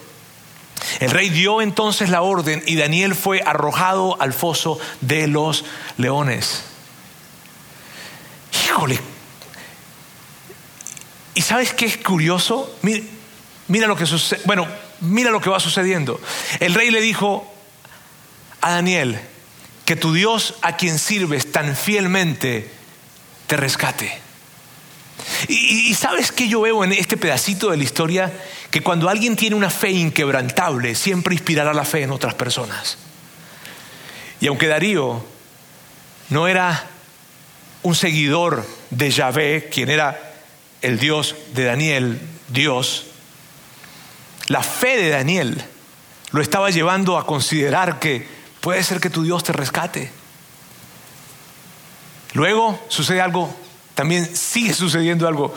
[1.01, 5.65] El rey dio entonces la orden y Daniel fue arrojado al foso de los
[5.97, 6.65] leones.
[8.65, 8.99] Híjole.
[11.35, 12.77] ¿Y sabes qué es curioso?
[12.83, 13.05] Mira,
[13.69, 14.41] mira lo que sucede.
[14.45, 14.67] Bueno,
[15.01, 16.21] mira lo que va sucediendo.
[16.61, 17.53] El rey le dijo
[18.61, 19.21] a Daniel
[19.85, 22.78] que tu Dios a quien sirves tan fielmente
[23.49, 24.21] te rescate.
[25.49, 28.33] Y, sabes que yo veo en este pedacito de la historia
[28.71, 32.99] que cuando alguien tiene una fe inquebrantable, siempre inspirará la fe en otras personas.
[34.41, 35.25] Y aunque Darío
[36.29, 36.87] no era
[37.83, 40.21] un seguidor de Yahvé, quien era
[40.83, 43.07] el Dios de Daniel, Dios,
[44.47, 45.65] la fe de Daniel
[46.31, 48.29] lo estaba llevando a considerar que
[48.61, 50.18] puede ser que tu Dios te rescate.
[52.35, 53.55] Luego sucede algo,
[53.95, 55.55] también sigue sucediendo algo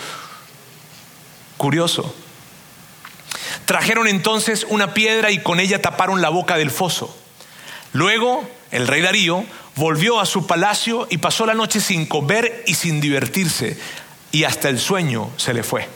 [1.58, 2.14] curioso.
[3.66, 7.16] Trajeron entonces una piedra y con ella taparon la boca del foso.
[7.94, 12.76] Luego el rey Darío volvió a su palacio y pasó la noche sin comer y
[12.76, 13.78] sin divertirse,
[14.32, 15.88] y hasta el sueño se le fue.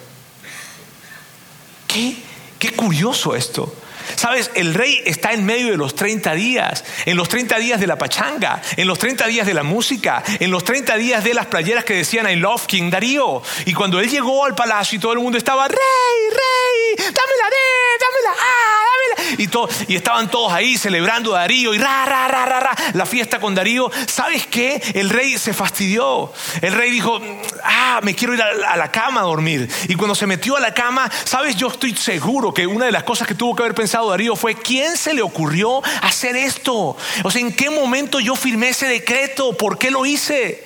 [1.87, 2.17] ¿Qué?
[2.59, 3.73] Qué curioso esto.
[4.15, 7.87] Sabes, el rey está en medio de los 30 días, en los 30 días de
[7.87, 11.47] la pachanga, en los 30 días de la música, en los 30 días de las
[11.47, 13.41] playeras que decían I love King Darío.
[13.65, 17.65] Y cuando él llegó al palacio y todo el mundo estaba, rey, rey, dámela, de,
[17.99, 18.83] dámela, ah,
[19.17, 19.43] dámela.
[19.43, 23.05] Y, todo, y estaban todos ahí celebrando Darío y ra, ra, ra, ra, ra, la
[23.05, 23.89] fiesta con Darío.
[24.07, 24.81] ¿Sabes qué?
[24.93, 26.31] El rey se fastidió.
[26.61, 27.19] El rey dijo,
[27.63, 29.69] ah, me quiero ir a, a la cama a dormir.
[29.87, 31.55] Y cuando se metió a la cama, ¿sabes?
[31.55, 34.55] Yo estoy seguro que una de las cosas que tuvo que haber pensado Darío fue,
[34.55, 36.97] ¿quién se le ocurrió hacer esto?
[37.23, 39.55] O sea, ¿en qué momento yo firmé ese decreto?
[39.57, 40.65] ¿Por qué lo hice?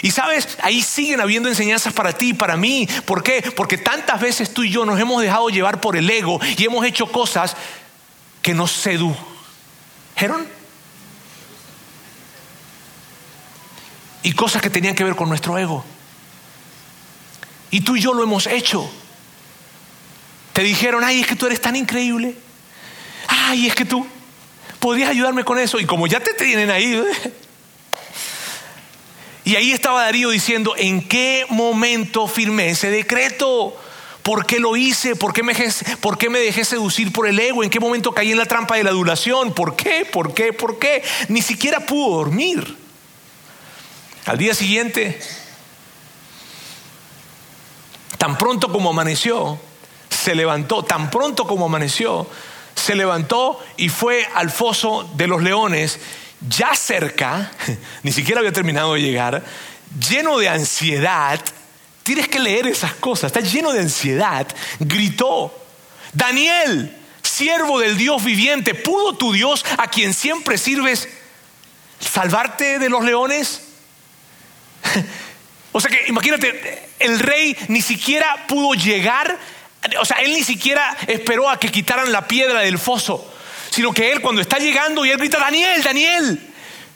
[0.00, 2.88] Y sabes, ahí siguen habiendo enseñanzas para ti para mí.
[3.04, 3.42] ¿Por qué?
[3.54, 6.84] Porque tantas veces tú y yo nos hemos dejado llevar por el ego y hemos
[6.86, 7.56] hecho cosas
[8.40, 10.46] que nos sedujeron.
[14.22, 15.84] Y cosas que tenían que ver con nuestro ego.
[17.70, 18.90] Y tú y yo lo hemos hecho.
[20.52, 22.36] Te dijeron, ay, es que tú eres tan increíble
[23.32, 24.06] ay, es que tú
[24.78, 25.80] podrías ayudarme con eso.
[25.80, 27.32] Y como ya te tienen ahí, ¿eh?
[29.44, 33.76] y ahí estaba Darío diciendo, ¿en qué momento firmé ese decreto?
[34.22, 35.16] ¿Por qué lo hice?
[35.16, 35.54] ¿Por qué, me,
[36.00, 37.64] ¿Por qué me dejé seducir por el ego?
[37.64, 39.52] ¿En qué momento caí en la trampa de la adulación?
[39.52, 40.04] ¿Por qué?
[40.04, 40.52] ¿Por qué?
[40.52, 41.02] ¿Por qué?
[41.28, 42.76] Ni siquiera pudo dormir.
[44.26, 45.20] Al día siguiente,
[48.16, 49.58] tan pronto como amaneció,
[50.08, 52.28] se levantó, tan pronto como amaneció,
[52.74, 55.98] se levantó y fue al foso de los leones,
[56.48, 57.50] ya cerca,
[58.02, 59.42] ni siquiera había terminado de llegar,
[60.08, 61.40] lleno de ansiedad.
[62.02, 64.46] Tienes que leer esas cosas, está lleno de ansiedad.
[64.80, 65.54] Gritó,
[66.12, 71.08] Daniel, siervo del Dios viviente, ¿pudo tu Dios a quien siempre sirves
[72.00, 73.62] salvarte de los leones?
[75.74, 79.38] O sea que imagínate, el rey ni siquiera pudo llegar
[80.00, 83.32] o sea, él ni siquiera esperó a que quitaran la piedra del foso,
[83.70, 86.52] sino que él cuando está llegando y él grita, Daniel, Daniel,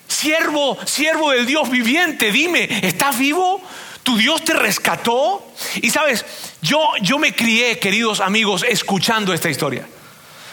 [0.07, 3.63] siervo, siervo del Dios viviente, dime, ¿estás vivo?
[4.03, 5.45] Tu Dios te rescató.
[5.83, 6.25] Y sabes,
[6.63, 9.87] yo, yo me crié, queridos amigos, escuchando esta historia.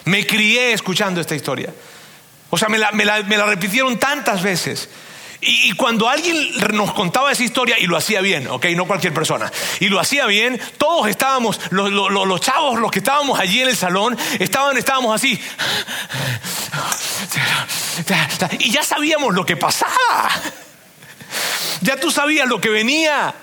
[0.06, 1.74] Me crié escuchando esta historia.
[2.50, 4.90] O sea, me la, me la, me la repitieron tantas veces.
[5.46, 6.38] Y, cuando alguien
[6.74, 10.26] nos contaba esa historia y lo hacía bien, ok, no cualquier persona, y lo hacía
[10.26, 15.40] bien, todos estábamos, los, chavos, los que estábamos allí en el salón, estaban, estábamos así.
[18.60, 20.30] Y ya sabíamos lo que pasaba.
[21.82, 23.34] Ya tú sabías lo que venía.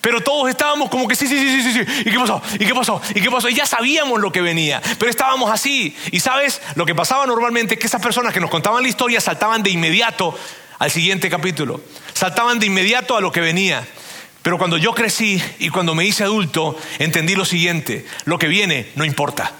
[0.00, 2.02] Pero todos estábamos como que sí, sí, sí, sí, sí.
[2.04, 2.40] ¿Y qué pasó?
[2.54, 3.00] ¿Y qué pasó?
[3.12, 3.48] ¿Y qué pasó?
[3.48, 4.80] Y ya sabíamos lo que venía.
[4.98, 5.96] Pero estábamos así.
[6.12, 9.20] Y sabes, lo que pasaba normalmente es que esas personas que nos contaban la historia
[9.20, 10.38] saltaban de inmediato
[10.78, 11.80] al siguiente capítulo.
[12.14, 13.86] Saltaban de inmediato a lo que venía.
[14.42, 18.06] Pero cuando yo crecí y cuando me hice adulto, entendí lo siguiente.
[18.24, 19.52] Lo que viene no importa.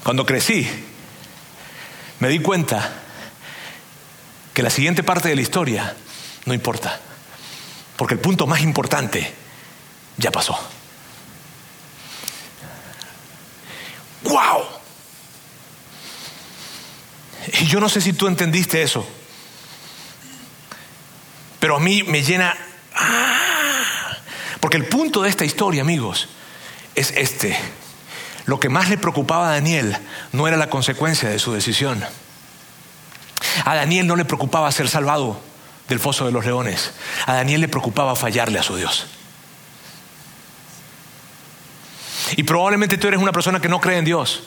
[0.03, 0.67] Cuando crecí,
[2.19, 3.03] me di cuenta
[4.53, 5.95] que la siguiente parte de la historia
[6.45, 6.99] no importa,
[7.95, 9.31] porque el punto más importante
[10.17, 10.57] ya pasó.
[14.23, 14.63] ¡Wow!
[17.61, 19.07] Y yo no sé si tú entendiste eso,
[21.59, 22.55] pero a mí me llena...
[22.95, 24.17] ¡ah!
[24.59, 26.27] Porque el punto de esta historia, amigos,
[26.95, 27.57] es este.
[28.45, 29.97] Lo que más le preocupaba a Daniel
[30.31, 32.03] no era la consecuencia de su decisión.
[33.65, 35.39] A Daniel no le preocupaba ser salvado
[35.87, 36.91] del foso de los leones.
[37.25, 39.07] A Daniel le preocupaba fallarle a su Dios.
[42.35, 44.43] Y probablemente tú eres una persona que no cree en Dios.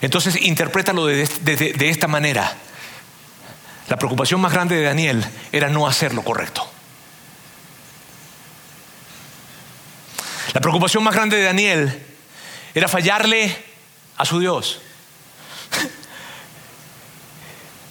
[0.00, 2.56] Entonces interprétalo de, de, esta manera.
[3.88, 6.68] La preocupación más grande de Daniel era no hacer lo correcto.
[10.52, 12.06] La preocupación más grande de Daniel
[12.74, 13.64] era fallarle
[14.16, 14.80] a su Dios.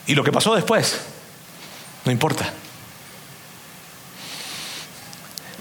[0.08, 1.02] Y lo que pasó después,
[2.06, 2.54] no importa.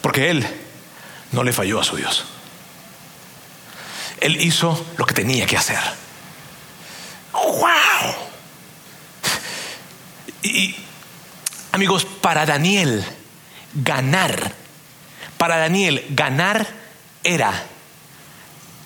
[0.00, 0.46] Porque él
[1.32, 2.24] no le falló a su Dios.
[4.20, 5.78] Él hizo lo que tenía que hacer.
[7.32, 8.14] ¡Wow!
[10.42, 10.74] Y
[11.72, 13.04] amigos, para Daniel,
[13.74, 14.52] ganar,
[15.36, 16.66] para Daniel, ganar
[17.24, 17.66] era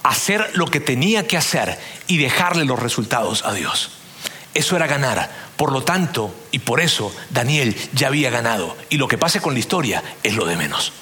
[0.03, 3.91] hacer lo que tenía que hacer y dejarle los resultados a Dios.
[4.55, 5.31] Eso era ganar.
[5.57, 8.77] Por lo tanto, y por eso, Daniel ya había ganado.
[8.89, 10.93] Y lo que pase con la historia es lo de menos.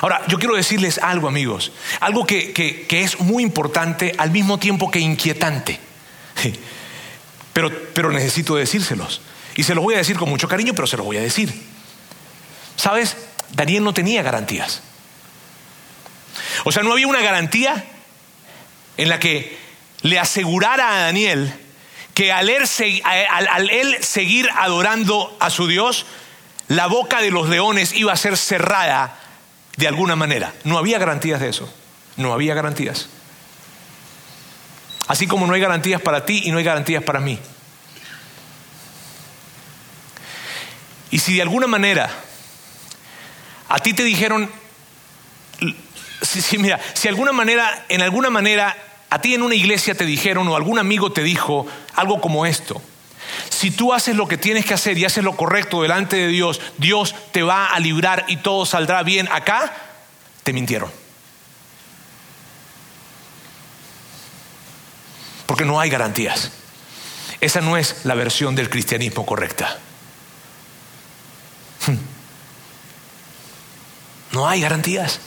[0.00, 1.72] Ahora, yo quiero decirles algo, amigos.
[2.00, 5.78] Algo que, es muy importante al mismo tiempo que inquietante.
[7.52, 9.20] Pero, pero necesito decírselos.
[9.54, 11.52] Y se los voy a decir con mucho cariño, pero se los voy a decir.
[12.76, 13.16] ¿Sabes?
[13.50, 14.82] Daniel no tenía garantías.
[16.64, 17.84] O sea, no había una garantía
[18.96, 19.58] en la que
[20.02, 21.52] le asegurara a Daniel
[22.14, 26.04] que al él, seguir adorando a su Dios,
[26.68, 29.18] la boca de los leones iba a ser cerrada
[29.76, 30.52] de alguna manera.
[30.64, 31.72] No había garantías de eso.
[32.16, 33.08] No había garantías.
[35.08, 37.38] Así como no hay garantías para ti y no hay garantías para mí.
[41.10, 42.10] Y si de alguna manera
[43.72, 44.50] a ti te dijeron,
[46.20, 48.76] si, mira, si alguna manera, en alguna manera,
[49.08, 52.82] a ti en una iglesia te dijeron o algún amigo te dijo algo como esto.
[53.52, 56.58] Si tú haces lo que tienes que hacer y haces lo correcto delante de Dios,
[56.78, 59.28] Dios te va a librar y todo saldrá bien.
[59.30, 59.74] Acá
[60.42, 60.90] te mintieron.
[65.46, 66.50] Porque no hay garantías.
[67.42, 69.78] Esa no es la versión del cristianismo correcta.
[71.86, 71.96] Hmm.
[74.32, 75.20] No hay garantías.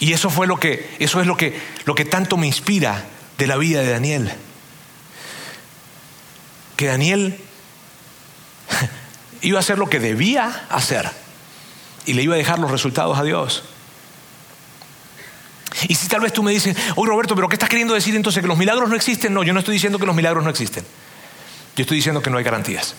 [0.00, 3.06] Y eso fue lo que, eso es lo que, lo que tanto me inspira
[3.38, 4.36] de la vida de Daniel.
[6.80, 7.38] Que Daniel
[9.42, 11.10] iba a hacer lo que debía hacer
[12.06, 13.64] y le iba a dejar los resultados a Dios.
[15.88, 18.40] Y si tal vez tú me dices, oye Roberto, pero ¿qué estás queriendo decir entonces?
[18.40, 19.34] ¿Que los milagros no existen?
[19.34, 20.82] No, yo no estoy diciendo que los milagros no existen.
[21.76, 22.94] Yo estoy diciendo que no hay garantías.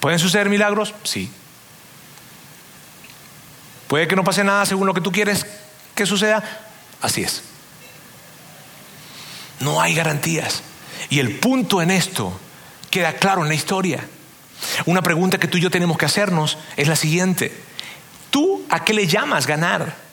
[0.00, 0.92] ¿Pueden suceder milagros?
[1.02, 1.30] Sí.
[3.86, 5.46] Puede que no pase nada según lo que tú quieres
[5.94, 6.44] que suceda.
[7.00, 7.40] Así es.
[9.60, 10.62] No hay garantías.
[11.10, 12.38] Y el punto en esto
[12.90, 14.04] queda claro en la historia.
[14.86, 17.52] Una pregunta que tú y yo tenemos que hacernos es la siguiente.
[18.30, 20.08] ¿Tú a qué le llamas ganar?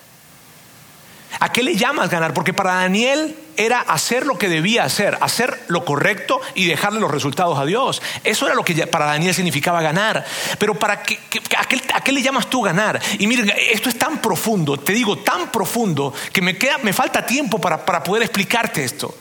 [1.39, 2.33] ¿A qué le llamas ganar?
[2.33, 7.11] Porque para Daniel era hacer lo que debía hacer, hacer lo correcto y dejarle los
[7.11, 8.01] resultados a Dios.
[8.23, 10.25] Eso era lo que para Daniel significaba ganar.
[10.59, 11.19] Pero para qué,
[11.57, 13.01] a, qué, le llamas tú ganar?
[13.19, 17.25] Y miren, esto es tan profundo, te digo, tan profundo, que me, queda, me falta
[17.25, 19.17] tiempo para, para poder explicarte esto.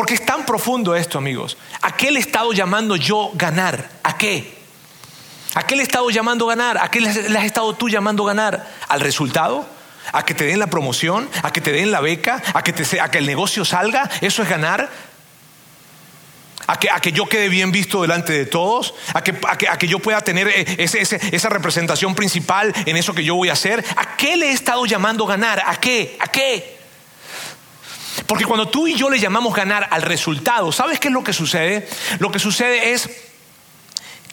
[0.00, 1.58] Porque es tan profundo esto, amigos.
[1.82, 3.90] ¿A qué le he estado llamando yo ganar?
[4.02, 4.50] ¿A qué?
[5.54, 6.78] ¿A qué le he estado llamando ganar?
[6.78, 8.66] ¿A qué le has estado tú llamando ganar?
[8.88, 9.68] ¿Al resultado?
[10.10, 12.98] a que te den la promoción, a que te den la beca, a que, te,
[12.98, 14.88] a que el negocio salga, eso es ganar.
[16.66, 19.86] A que, a que, yo quede bien visto delante de todos, a que, a que,
[19.86, 23.84] yo pueda tener eh, esa representación principal en eso que yo voy a hacer.
[23.96, 25.62] ¿A qué le he estado llamando ganar?
[25.66, 26.16] ¿A qué?
[26.20, 26.79] ¿A qué?
[28.30, 31.32] Porque cuando tú y yo le llamamos ganar al resultado, ¿sabes qué es lo que
[31.32, 31.88] sucede?
[32.20, 33.10] Lo que sucede es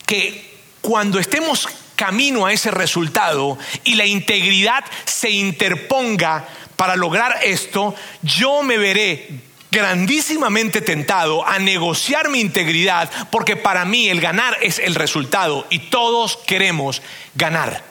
[0.05, 7.95] que cuando estemos camino a ese resultado y la integridad se interponga para lograr esto,
[8.21, 9.29] yo me veré
[9.71, 15.79] grandísimamente tentado a negociar mi integridad porque para mí el ganar es el resultado y
[15.79, 17.01] todos queremos
[17.33, 17.83] ganar.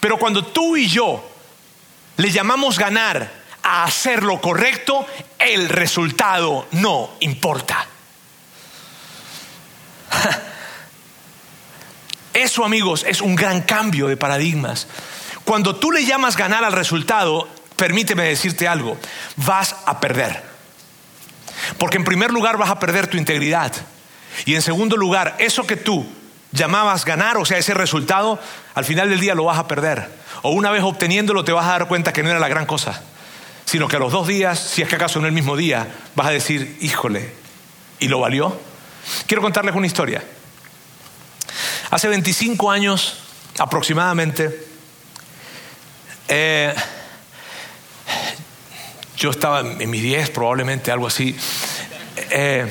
[0.00, 1.22] Pero cuando tú y yo
[2.16, 5.04] le llamamos ganar a hacer lo correcto,
[5.40, 7.84] el resultado no importa.
[12.32, 14.86] Eso, amigos, es un gran cambio de paradigmas.
[15.44, 18.98] Cuando tú le llamas ganar al resultado, permíteme decirte algo,
[19.34, 20.44] vas a perder.
[21.76, 23.72] Porque en primer lugar vas a perder tu integridad.
[24.44, 26.06] Y en segundo lugar, eso que tú
[26.52, 28.38] llamabas ganar, o sea, ese resultado,
[28.76, 30.08] al final del día lo vas a perder.
[30.42, 33.02] O una vez obteniéndolo te vas a dar cuenta que no era la gran cosa,
[33.66, 36.28] sino que a los dos días, si es que acaso no el mismo día, vas
[36.28, 37.32] a decir, híjole,
[37.98, 38.58] ¿y lo valió?
[39.26, 40.22] Quiero contarles una historia.
[41.90, 43.18] Hace 25 años
[43.58, 44.66] aproximadamente,
[46.28, 46.74] eh,
[49.16, 51.36] yo estaba en mis 10 probablemente, algo así.
[52.30, 52.70] Eh,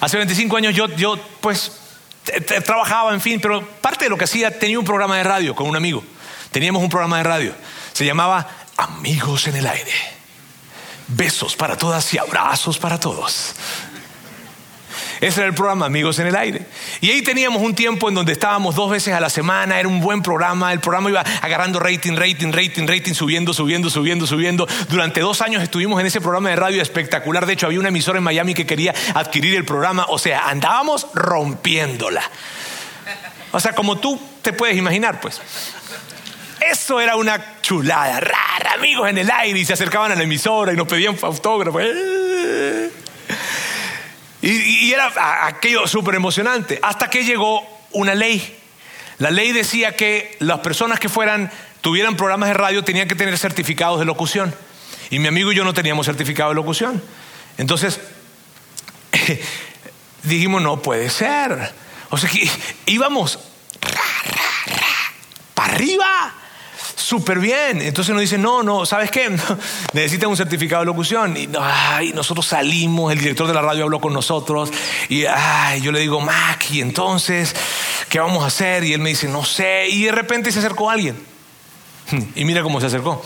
[0.00, 1.72] hace 25 años yo, yo pues
[2.64, 5.66] trabajaba, en fin, pero parte de lo que hacía tenía un programa de radio con
[5.66, 6.04] un amigo.
[6.52, 7.54] Teníamos un programa de radio.
[7.92, 10.17] Se llamaba Amigos en el Aire.
[11.08, 13.54] Besos para todas y abrazos para todos.
[15.20, 16.66] Ese era el programa Amigos en el Aire.
[17.00, 20.00] Y ahí teníamos un tiempo en donde estábamos dos veces a la semana, era un
[20.00, 24.68] buen programa, el programa iba agarrando rating, rating, rating, rating, subiendo, subiendo, subiendo, subiendo.
[24.88, 27.46] Durante dos años estuvimos en ese programa de radio espectacular.
[27.46, 30.06] De hecho, había una emisora en Miami que quería adquirir el programa.
[30.08, 32.22] O sea, andábamos rompiéndola.
[33.50, 35.40] O sea, como tú te puedes imaginar, pues.
[36.70, 40.72] Eso era una chulada, rara, amigos en el aire, y se acercaban a la emisora
[40.72, 41.82] y nos pedían autógrafos.
[44.42, 48.56] Y, era aquello súper emocionante, hasta que llegó una ley.
[49.18, 51.50] La ley decía que las personas que fueran,
[51.80, 54.54] tuvieran programas de radio, tenían que tener certificados de locución.
[55.10, 57.02] Y mi amigo y yo no teníamos certificado de locución.
[57.56, 57.98] Entonces,
[60.22, 61.72] dijimos, no puede ser.
[62.10, 62.48] O sea que
[62.86, 63.38] íbamos
[65.54, 66.37] para arriba
[67.08, 67.80] súper bien.
[67.80, 69.30] Entonces nos dicen, no, no, ¿sabes qué?
[69.94, 71.34] Necesitan un certificado de locución.
[71.38, 71.48] Y
[72.12, 74.70] nosotros salimos, el director de la radio habló con nosotros
[75.08, 75.22] y
[75.80, 77.54] yo le digo, Mac, y entonces,
[78.10, 78.84] ¿qué vamos a hacer?
[78.84, 79.88] Y él me dice, no sé.
[79.88, 81.16] Y de repente se acercó alguien.
[82.34, 83.22] Y mira cómo se acercó.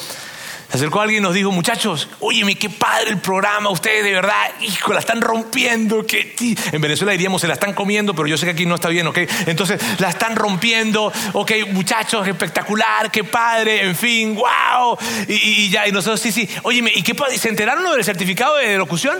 [0.73, 4.53] Se acercó alguien y nos dijo, muchachos, óyeme, qué padre el programa, ustedes de verdad,
[4.63, 6.07] hijo, la están rompiendo.
[6.07, 6.35] Que...
[6.73, 9.07] En Venezuela diríamos, se la están comiendo, pero yo sé que aquí no está bien,
[9.07, 9.19] ¿ok?
[9.45, 14.97] Entonces, la están rompiendo, ok, muchachos, espectacular, qué padre, en fin, wow.
[15.29, 19.19] Y, ya, y nosotros, sí, sí, óyeme, ¿y qué ¿Se enteraron del certificado de locución?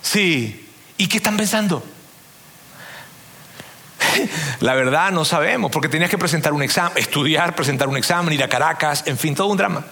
[0.00, 0.64] Sí.
[0.96, 1.84] ¿Y qué están pensando?
[4.60, 8.44] La verdad no sabemos, porque tenías que presentar un examen, estudiar, presentar un examen, ir
[8.44, 9.84] a Caracas, en fin, todo un drama.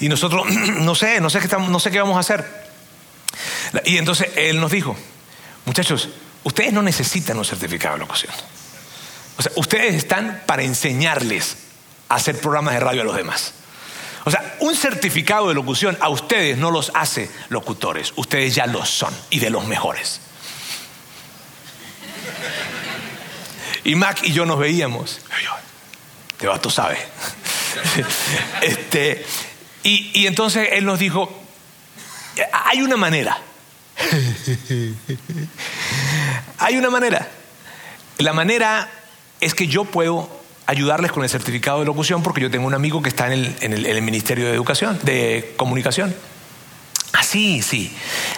[0.00, 0.46] Y nosotros,
[0.80, 2.68] no sé, no sé qué, no sé qué vamos a hacer.
[3.84, 4.96] Y entonces él nos dijo,
[5.64, 6.08] muchachos,
[6.44, 8.32] ustedes no necesitan un certificado de locución.
[9.36, 11.56] O sea, ustedes están para enseñarles
[12.08, 13.54] a hacer programas de radio a los demás.
[14.24, 18.90] O sea, un certificado de locución a ustedes no los hace locutores, ustedes ya los
[18.90, 20.20] son y de los mejores.
[23.84, 25.20] Y Mac y yo nos veíamos.
[26.36, 26.98] Te va, tú sabes.
[28.62, 29.24] este,
[29.88, 31.30] y, entonces él nos dijo,
[32.52, 33.38] hay una manera.
[36.58, 37.26] hay una manera.
[38.18, 38.90] La manera
[39.40, 40.28] es que yo puedo
[40.66, 44.02] ayudarles con el certificado de locución porque yo tengo un amigo que está en el,
[44.02, 46.14] Ministerio de Educación, de Comunicación.
[47.14, 47.90] Ah, sí, sí.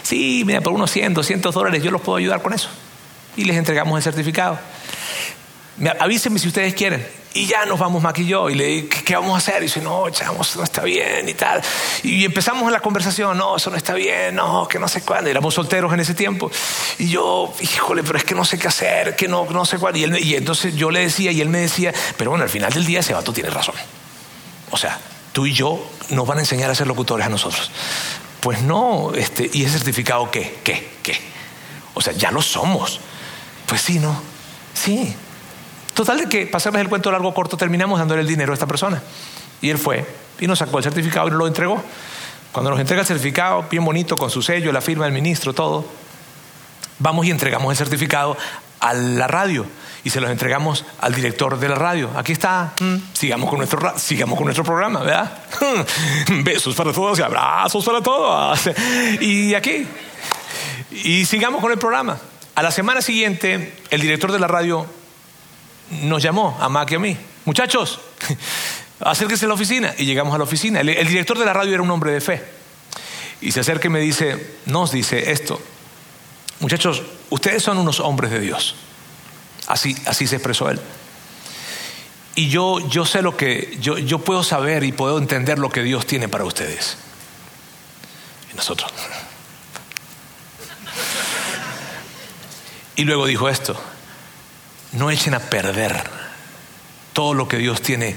[0.03, 2.69] Sí, mira, por unos 100, 200 dólares yo los puedo ayudar con eso.
[3.35, 4.57] Y les entregamos el certificado.
[5.99, 7.05] Avísenme si ustedes quieren.
[7.33, 9.61] Y ya nos vamos Mac y le digo, ¿qué, vamos a hacer?
[9.61, 11.61] Y dice, no, chavos, no está bien y tal.
[12.03, 15.29] Y empezamos la conversación, no, eso no está bien, no, que no sé cuándo.
[15.29, 16.51] Éramos solteros en ese tiempo.
[16.99, 19.97] Y yo, híjole, pero es que no sé qué hacer, que no, no sé cuándo.
[19.97, 22.85] Y, y entonces yo le decía, y él me decía, pero bueno, al final del
[22.85, 23.75] día ese vato tiene razón.
[24.69, 24.99] O sea,
[25.31, 27.71] tú y yo nos van a enseñar a ser locutores a nosotros.
[28.41, 30.59] Pues no, este, ¿y ese certificado qué?
[30.65, 30.97] ¿Qué?
[31.01, 31.17] ¿Qué?
[31.93, 32.99] O sea, ya lo somos.
[33.67, 34.21] Pues sí, ¿no?
[34.73, 35.15] Sí,
[35.93, 39.01] Total de que, pasarles el cuento largo corto, terminamos dándole el dinero a esta persona.
[39.61, 40.05] Y él fue
[40.39, 41.81] y nos sacó el certificado y nos lo entregó.
[42.51, 45.85] Cuando nos entrega el certificado, bien bonito, con su sello, la firma del ministro, todo,
[46.99, 48.35] vamos y entregamos el certificado
[48.79, 49.65] a la radio
[50.03, 52.09] y se los entregamos al director de la radio.
[52.15, 52.95] Aquí está, mm.
[53.13, 55.31] sigamos con nuestro, sigamos con nuestro programa, ¿verdad?
[56.43, 58.59] Besos para todos y abrazos para todos.
[59.21, 59.85] Y aquí,
[60.91, 62.17] y sigamos con el programa.
[62.55, 64.85] A la semana siguiente, el director de la radio
[65.91, 67.17] nos llamó a Mac y a mí.
[67.45, 67.99] Muchachos,
[68.99, 69.93] acérquense a la oficina.
[69.97, 70.81] Y llegamos a la oficina.
[70.81, 72.43] El, director de la radio era un hombre de fe.
[73.41, 75.61] Y se acerca y me dice, nos dice esto.
[76.59, 78.75] Muchachos, ustedes son unos hombres de Dios.
[79.67, 80.79] Así, así se expresó él.
[82.35, 85.83] Y yo, yo sé lo que, yo, yo puedo saber y puedo entender lo que
[85.83, 86.97] Dios tiene para ustedes.
[88.51, 88.91] Y nosotros.
[92.93, 93.81] Y luego dijo esto,
[94.93, 96.03] no echen a perder
[97.13, 98.15] todo lo que Dios tiene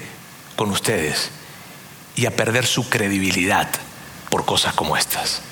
[0.56, 1.30] con ustedes
[2.16, 3.68] y a perder su credibilidad
[4.30, 5.42] por cosas como estas.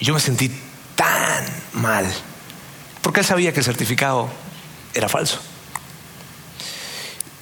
[0.00, 0.50] Yo me sentí
[0.94, 2.12] tan mal,
[3.00, 4.28] porque él sabía que el certificado
[4.92, 5.40] era falso.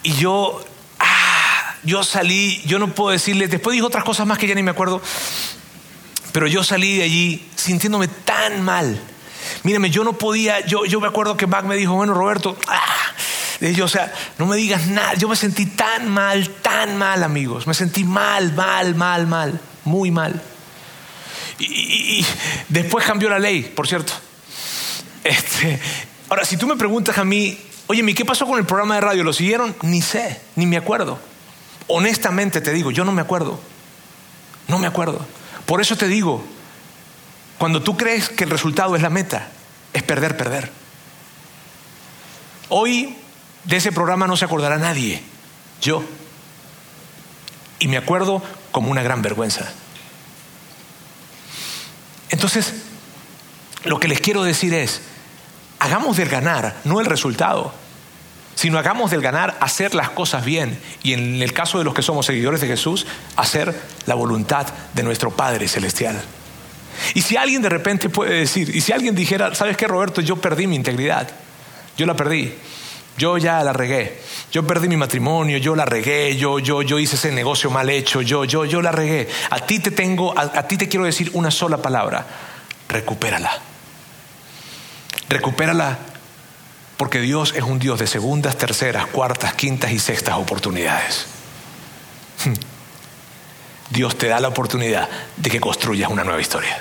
[0.01, 0.63] Y yo,
[0.99, 4.63] ah, yo salí, yo no puedo decirle, después dijo otras cosas más que ya ni
[4.63, 5.01] me acuerdo,
[6.31, 9.01] pero yo salí de allí sintiéndome tan mal
[9.63, 13.13] Mírame, yo no podía, yo, yo me acuerdo que Mac me dijo, bueno, Roberto, ah,
[13.71, 15.13] yo, o sea, no me digas nada.
[15.13, 17.65] Yo me sentí tan mal, tan mal, amigos.
[17.65, 20.41] Me sentí mal, mal, mal, mal, muy mal.
[21.59, 22.25] Y,
[22.67, 24.11] después cambió la ley, por cierto.
[25.23, 25.79] Este,
[26.27, 27.57] ahora, si tú me preguntas a mí,
[27.87, 29.23] oye, ¿qué pasó con el programa de radio?
[29.23, 29.73] ¿Lo siguieron?
[29.83, 31.19] Ni sé, ni me acuerdo.
[31.87, 33.61] Honestamente te digo, yo no me acuerdo.
[34.67, 35.25] No me acuerdo.
[35.65, 36.43] Por eso te digo,
[37.57, 39.49] cuando tú crees que el resultado es la meta,
[39.93, 40.71] es perder, perder.
[42.69, 43.15] Hoy
[43.63, 45.21] de ese programa no se acordará nadie,
[45.81, 46.03] yo.
[47.79, 48.41] Y me acuerdo
[48.71, 49.71] como una gran vergüenza.
[52.29, 52.73] Entonces,
[53.83, 55.01] lo que les quiero decir es,
[55.79, 57.73] hagamos del ganar, no el resultado,
[58.55, 62.01] sino hagamos del ganar hacer las cosas bien y en el caso de los que
[62.01, 66.21] somos seguidores de Jesús, hacer la voluntad de nuestro Padre Celestial.
[67.13, 70.21] Y si alguien de repente puede decir, y si alguien dijera, ¿sabes qué, Roberto?
[70.21, 71.29] Yo perdí mi integridad,
[71.97, 72.53] yo la perdí,
[73.17, 74.19] yo ya la regué,
[74.51, 78.21] yo perdí mi matrimonio, yo la regué, yo, yo, yo hice ese negocio mal hecho,
[78.21, 79.27] yo, yo, yo la regué.
[79.51, 82.25] A ti te tengo, a, ti te quiero decir una sola palabra,
[82.89, 83.51] recupérala.
[85.29, 85.97] Recupérala
[86.97, 91.27] porque Dios es un Dios de segundas, terceras, cuartas, quintas y sextas oportunidades.
[93.93, 96.79] Dios te da la oportunidad de que construyas una nueva historia.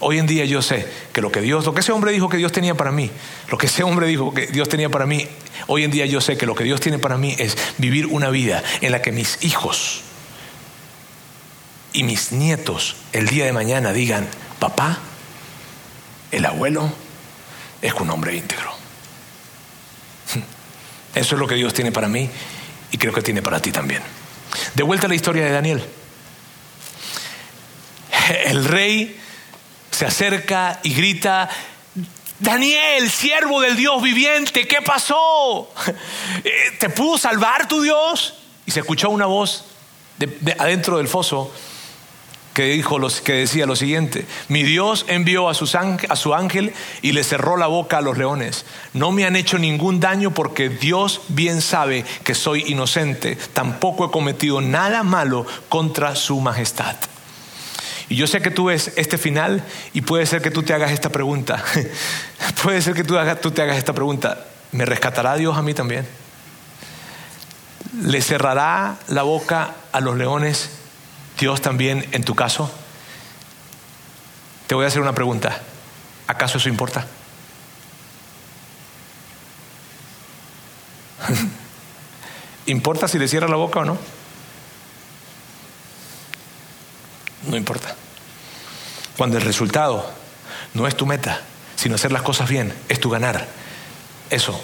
[0.00, 2.36] Hoy en día yo sé que lo que Dios, lo que ese hombre dijo que
[2.36, 3.10] Dios tenía para mí,
[3.48, 5.26] lo que ese hombre dijo que Dios tenía para mí,
[5.66, 8.28] hoy en día yo sé que lo que Dios tiene para mí es vivir una
[8.28, 10.02] vida en la que mis hijos
[11.94, 14.28] y mis nietos el día de mañana digan,
[14.58, 14.98] papá,
[16.32, 16.92] el abuelo
[17.80, 18.70] es un hombre íntegro.
[21.14, 22.28] Eso es lo que Dios tiene para mí
[22.90, 24.02] y creo que tiene para ti también.
[24.74, 25.84] De vuelta a la historia de Daniel.
[28.44, 29.18] El rey
[29.90, 31.48] se acerca y grita,
[32.38, 35.72] Daniel, siervo del Dios viviente, ¿qué pasó?
[36.44, 38.34] Eh, ¿Te pudo salvar tu Dios?
[38.66, 39.64] Y se escuchó una voz
[40.18, 41.52] de, adentro del foso
[42.56, 47.22] que, dijo que decía lo siguiente, mi Dios envió a, a su ángel y le
[47.22, 48.64] cerró la boca a los leones.
[48.94, 53.36] No me han hecho ningún daño porque Dios bien sabe que soy inocente.
[53.52, 56.96] Tampoco he cometido nada malo contra su majestad.
[58.08, 60.92] Y yo sé que tú ves este final y puede ser que tú te hagas
[60.92, 61.62] esta pregunta.
[62.62, 64.46] puede ser que tú, tú te hagas esta pregunta.
[64.72, 66.08] ¿Me rescatará Dios a mí también?
[68.00, 70.85] ¿Le cerrará la boca a los leones
[71.38, 72.70] Dios también en tu caso?
[74.66, 75.60] Te voy a hacer una pregunta.
[76.26, 77.06] ¿Acaso eso importa?
[82.66, 83.98] ¿Importa si le cierra la boca o no?
[87.46, 87.94] No importa.
[89.16, 90.12] Cuando el resultado
[90.74, 91.42] no es tu meta,
[91.76, 93.46] sino hacer las cosas bien, es tu ganar.
[94.30, 94.60] eso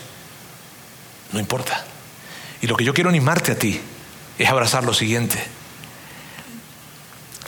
[1.33, 1.85] no importa.
[2.61, 3.81] Y lo que yo quiero animarte a ti
[4.39, 5.43] es abrazar lo siguiente.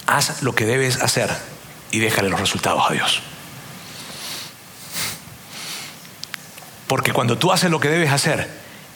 [0.07, 1.31] Haz lo que debes hacer
[1.91, 3.23] y déjale los resultados a Dios.
[6.87, 8.49] Porque cuando tú haces lo que debes hacer,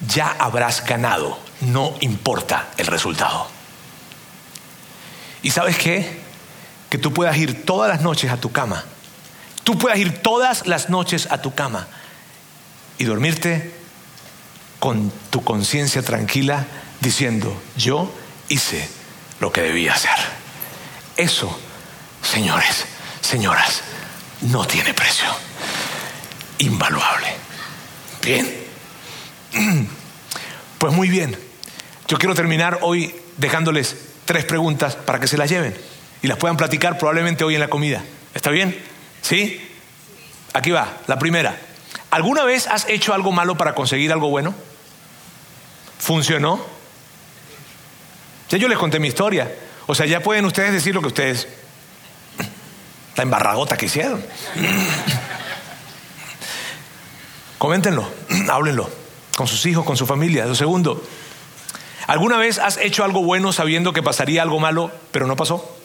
[0.06, 3.48] ya habrás ganado, no importa el resultado.
[5.42, 6.20] ¿Y sabes qué?
[6.90, 8.84] Que tú puedas ir todas las noches a tu cama,
[9.64, 11.86] tú puedas ir todas las noches a tu cama
[12.98, 13.74] y dormirte
[14.78, 16.66] con tu conciencia tranquila
[17.00, 18.12] diciendo, yo
[18.48, 18.88] hice
[19.40, 20.37] lo que debía hacer.
[21.18, 21.50] Eso,
[22.22, 22.84] señores,
[23.20, 23.82] señoras,
[24.42, 25.26] no tiene precio.
[26.58, 27.26] Invaluable.
[28.22, 28.48] Bien.
[30.78, 31.36] Pues muy bien.
[32.06, 33.96] Yo quiero terminar hoy dejándoles
[34.26, 35.76] tres preguntas para que se las lleven
[36.22, 38.04] y las puedan platicar probablemente hoy en la comida.
[38.32, 38.80] ¿Está bien?
[39.20, 39.60] ¿Sí?
[40.52, 41.58] Aquí va, la primera.
[42.12, 44.54] ¿Alguna vez has hecho algo malo para conseguir algo bueno?
[45.98, 46.64] ¿Funcionó?
[48.50, 49.52] Ya yo les conté mi historia.
[49.90, 51.48] O sea, ya pueden ustedes decir lo que ustedes.
[53.16, 54.22] La embarragota que hicieron.
[57.56, 58.06] Coméntenlo,
[58.50, 58.88] háblenlo
[59.34, 60.44] con sus hijos, con su familia.
[60.44, 61.02] Lo segundo,
[62.06, 65.76] ¿alguna vez has hecho algo bueno sabiendo que pasaría algo malo, pero no pasó?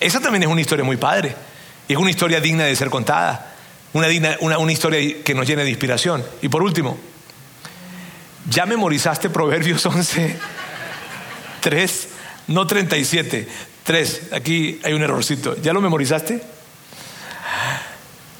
[0.00, 1.36] Esa también es una historia muy padre.
[1.86, 3.54] Y es una historia digna de ser contada.
[3.92, 4.08] Una,
[4.40, 6.24] una, historia que nos llene de inspiración.
[6.40, 6.98] Y por último,
[8.48, 10.38] ¿ya memorizaste Proverbios 11?
[11.60, 12.08] 3,
[12.48, 13.48] no 37,
[13.84, 14.20] 3.
[14.32, 15.56] Aquí hay un errorcito.
[15.60, 16.42] ¿Ya lo memorizaste?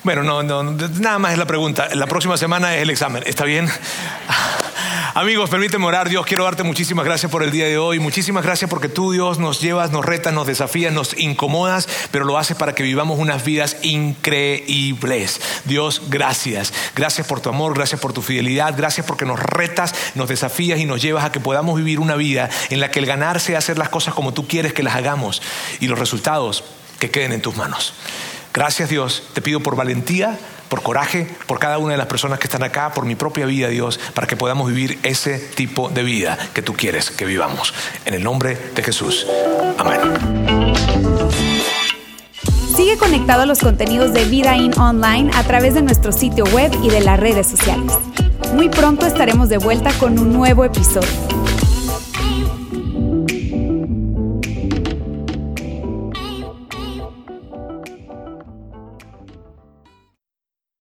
[0.05, 1.89] Bueno, no, no, nada más es la pregunta.
[1.95, 3.23] La próxima semana es el examen.
[3.27, 3.69] ¿Está bien?
[5.15, 6.09] Amigos, permíteme orar.
[6.09, 7.99] Dios, quiero darte muchísimas gracias por el día de hoy.
[7.99, 12.37] Muchísimas gracias porque tú, Dios, nos llevas, nos retas, nos desafías, nos incomodas, pero lo
[12.37, 15.41] haces para que vivamos unas vidas increíbles.
[15.65, 16.75] Dios, gracias.
[16.95, 20.85] Gracias por tu amor, gracias por tu fidelidad, gracias porque nos retas, nos desafías y
[20.85, 23.79] nos llevas a que podamos vivir una vida en la que el ganar sea hacer
[23.79, 25.41] las cosas como tú quieres que las hagamos
[25.81, 26.65] y los resultados
[26.99, 27.95] que queden en tus manos.
[28.53, 30.39] Gracias Dios, te pido por valentía
[30.69, 33.69] por coraje, por cada una de las personas que están acá, por mi propia vida,
[33.69, 37.75] Dios, para que podamos vivir ese tipo de vida que tú quieres que vivamos.
[38.05, 39.27] En el nombre de Jesús.
[39.79, 39.99] Amén.
[42.77, 46.73] Sigue conectado a los contenidos de Vida In Online a través de nuestro sitio web
[46.83, 47.93] y de las redes sociales.
[48.55, 51.09] Muy pronto estaremos de vuelta con un nuevo episodio.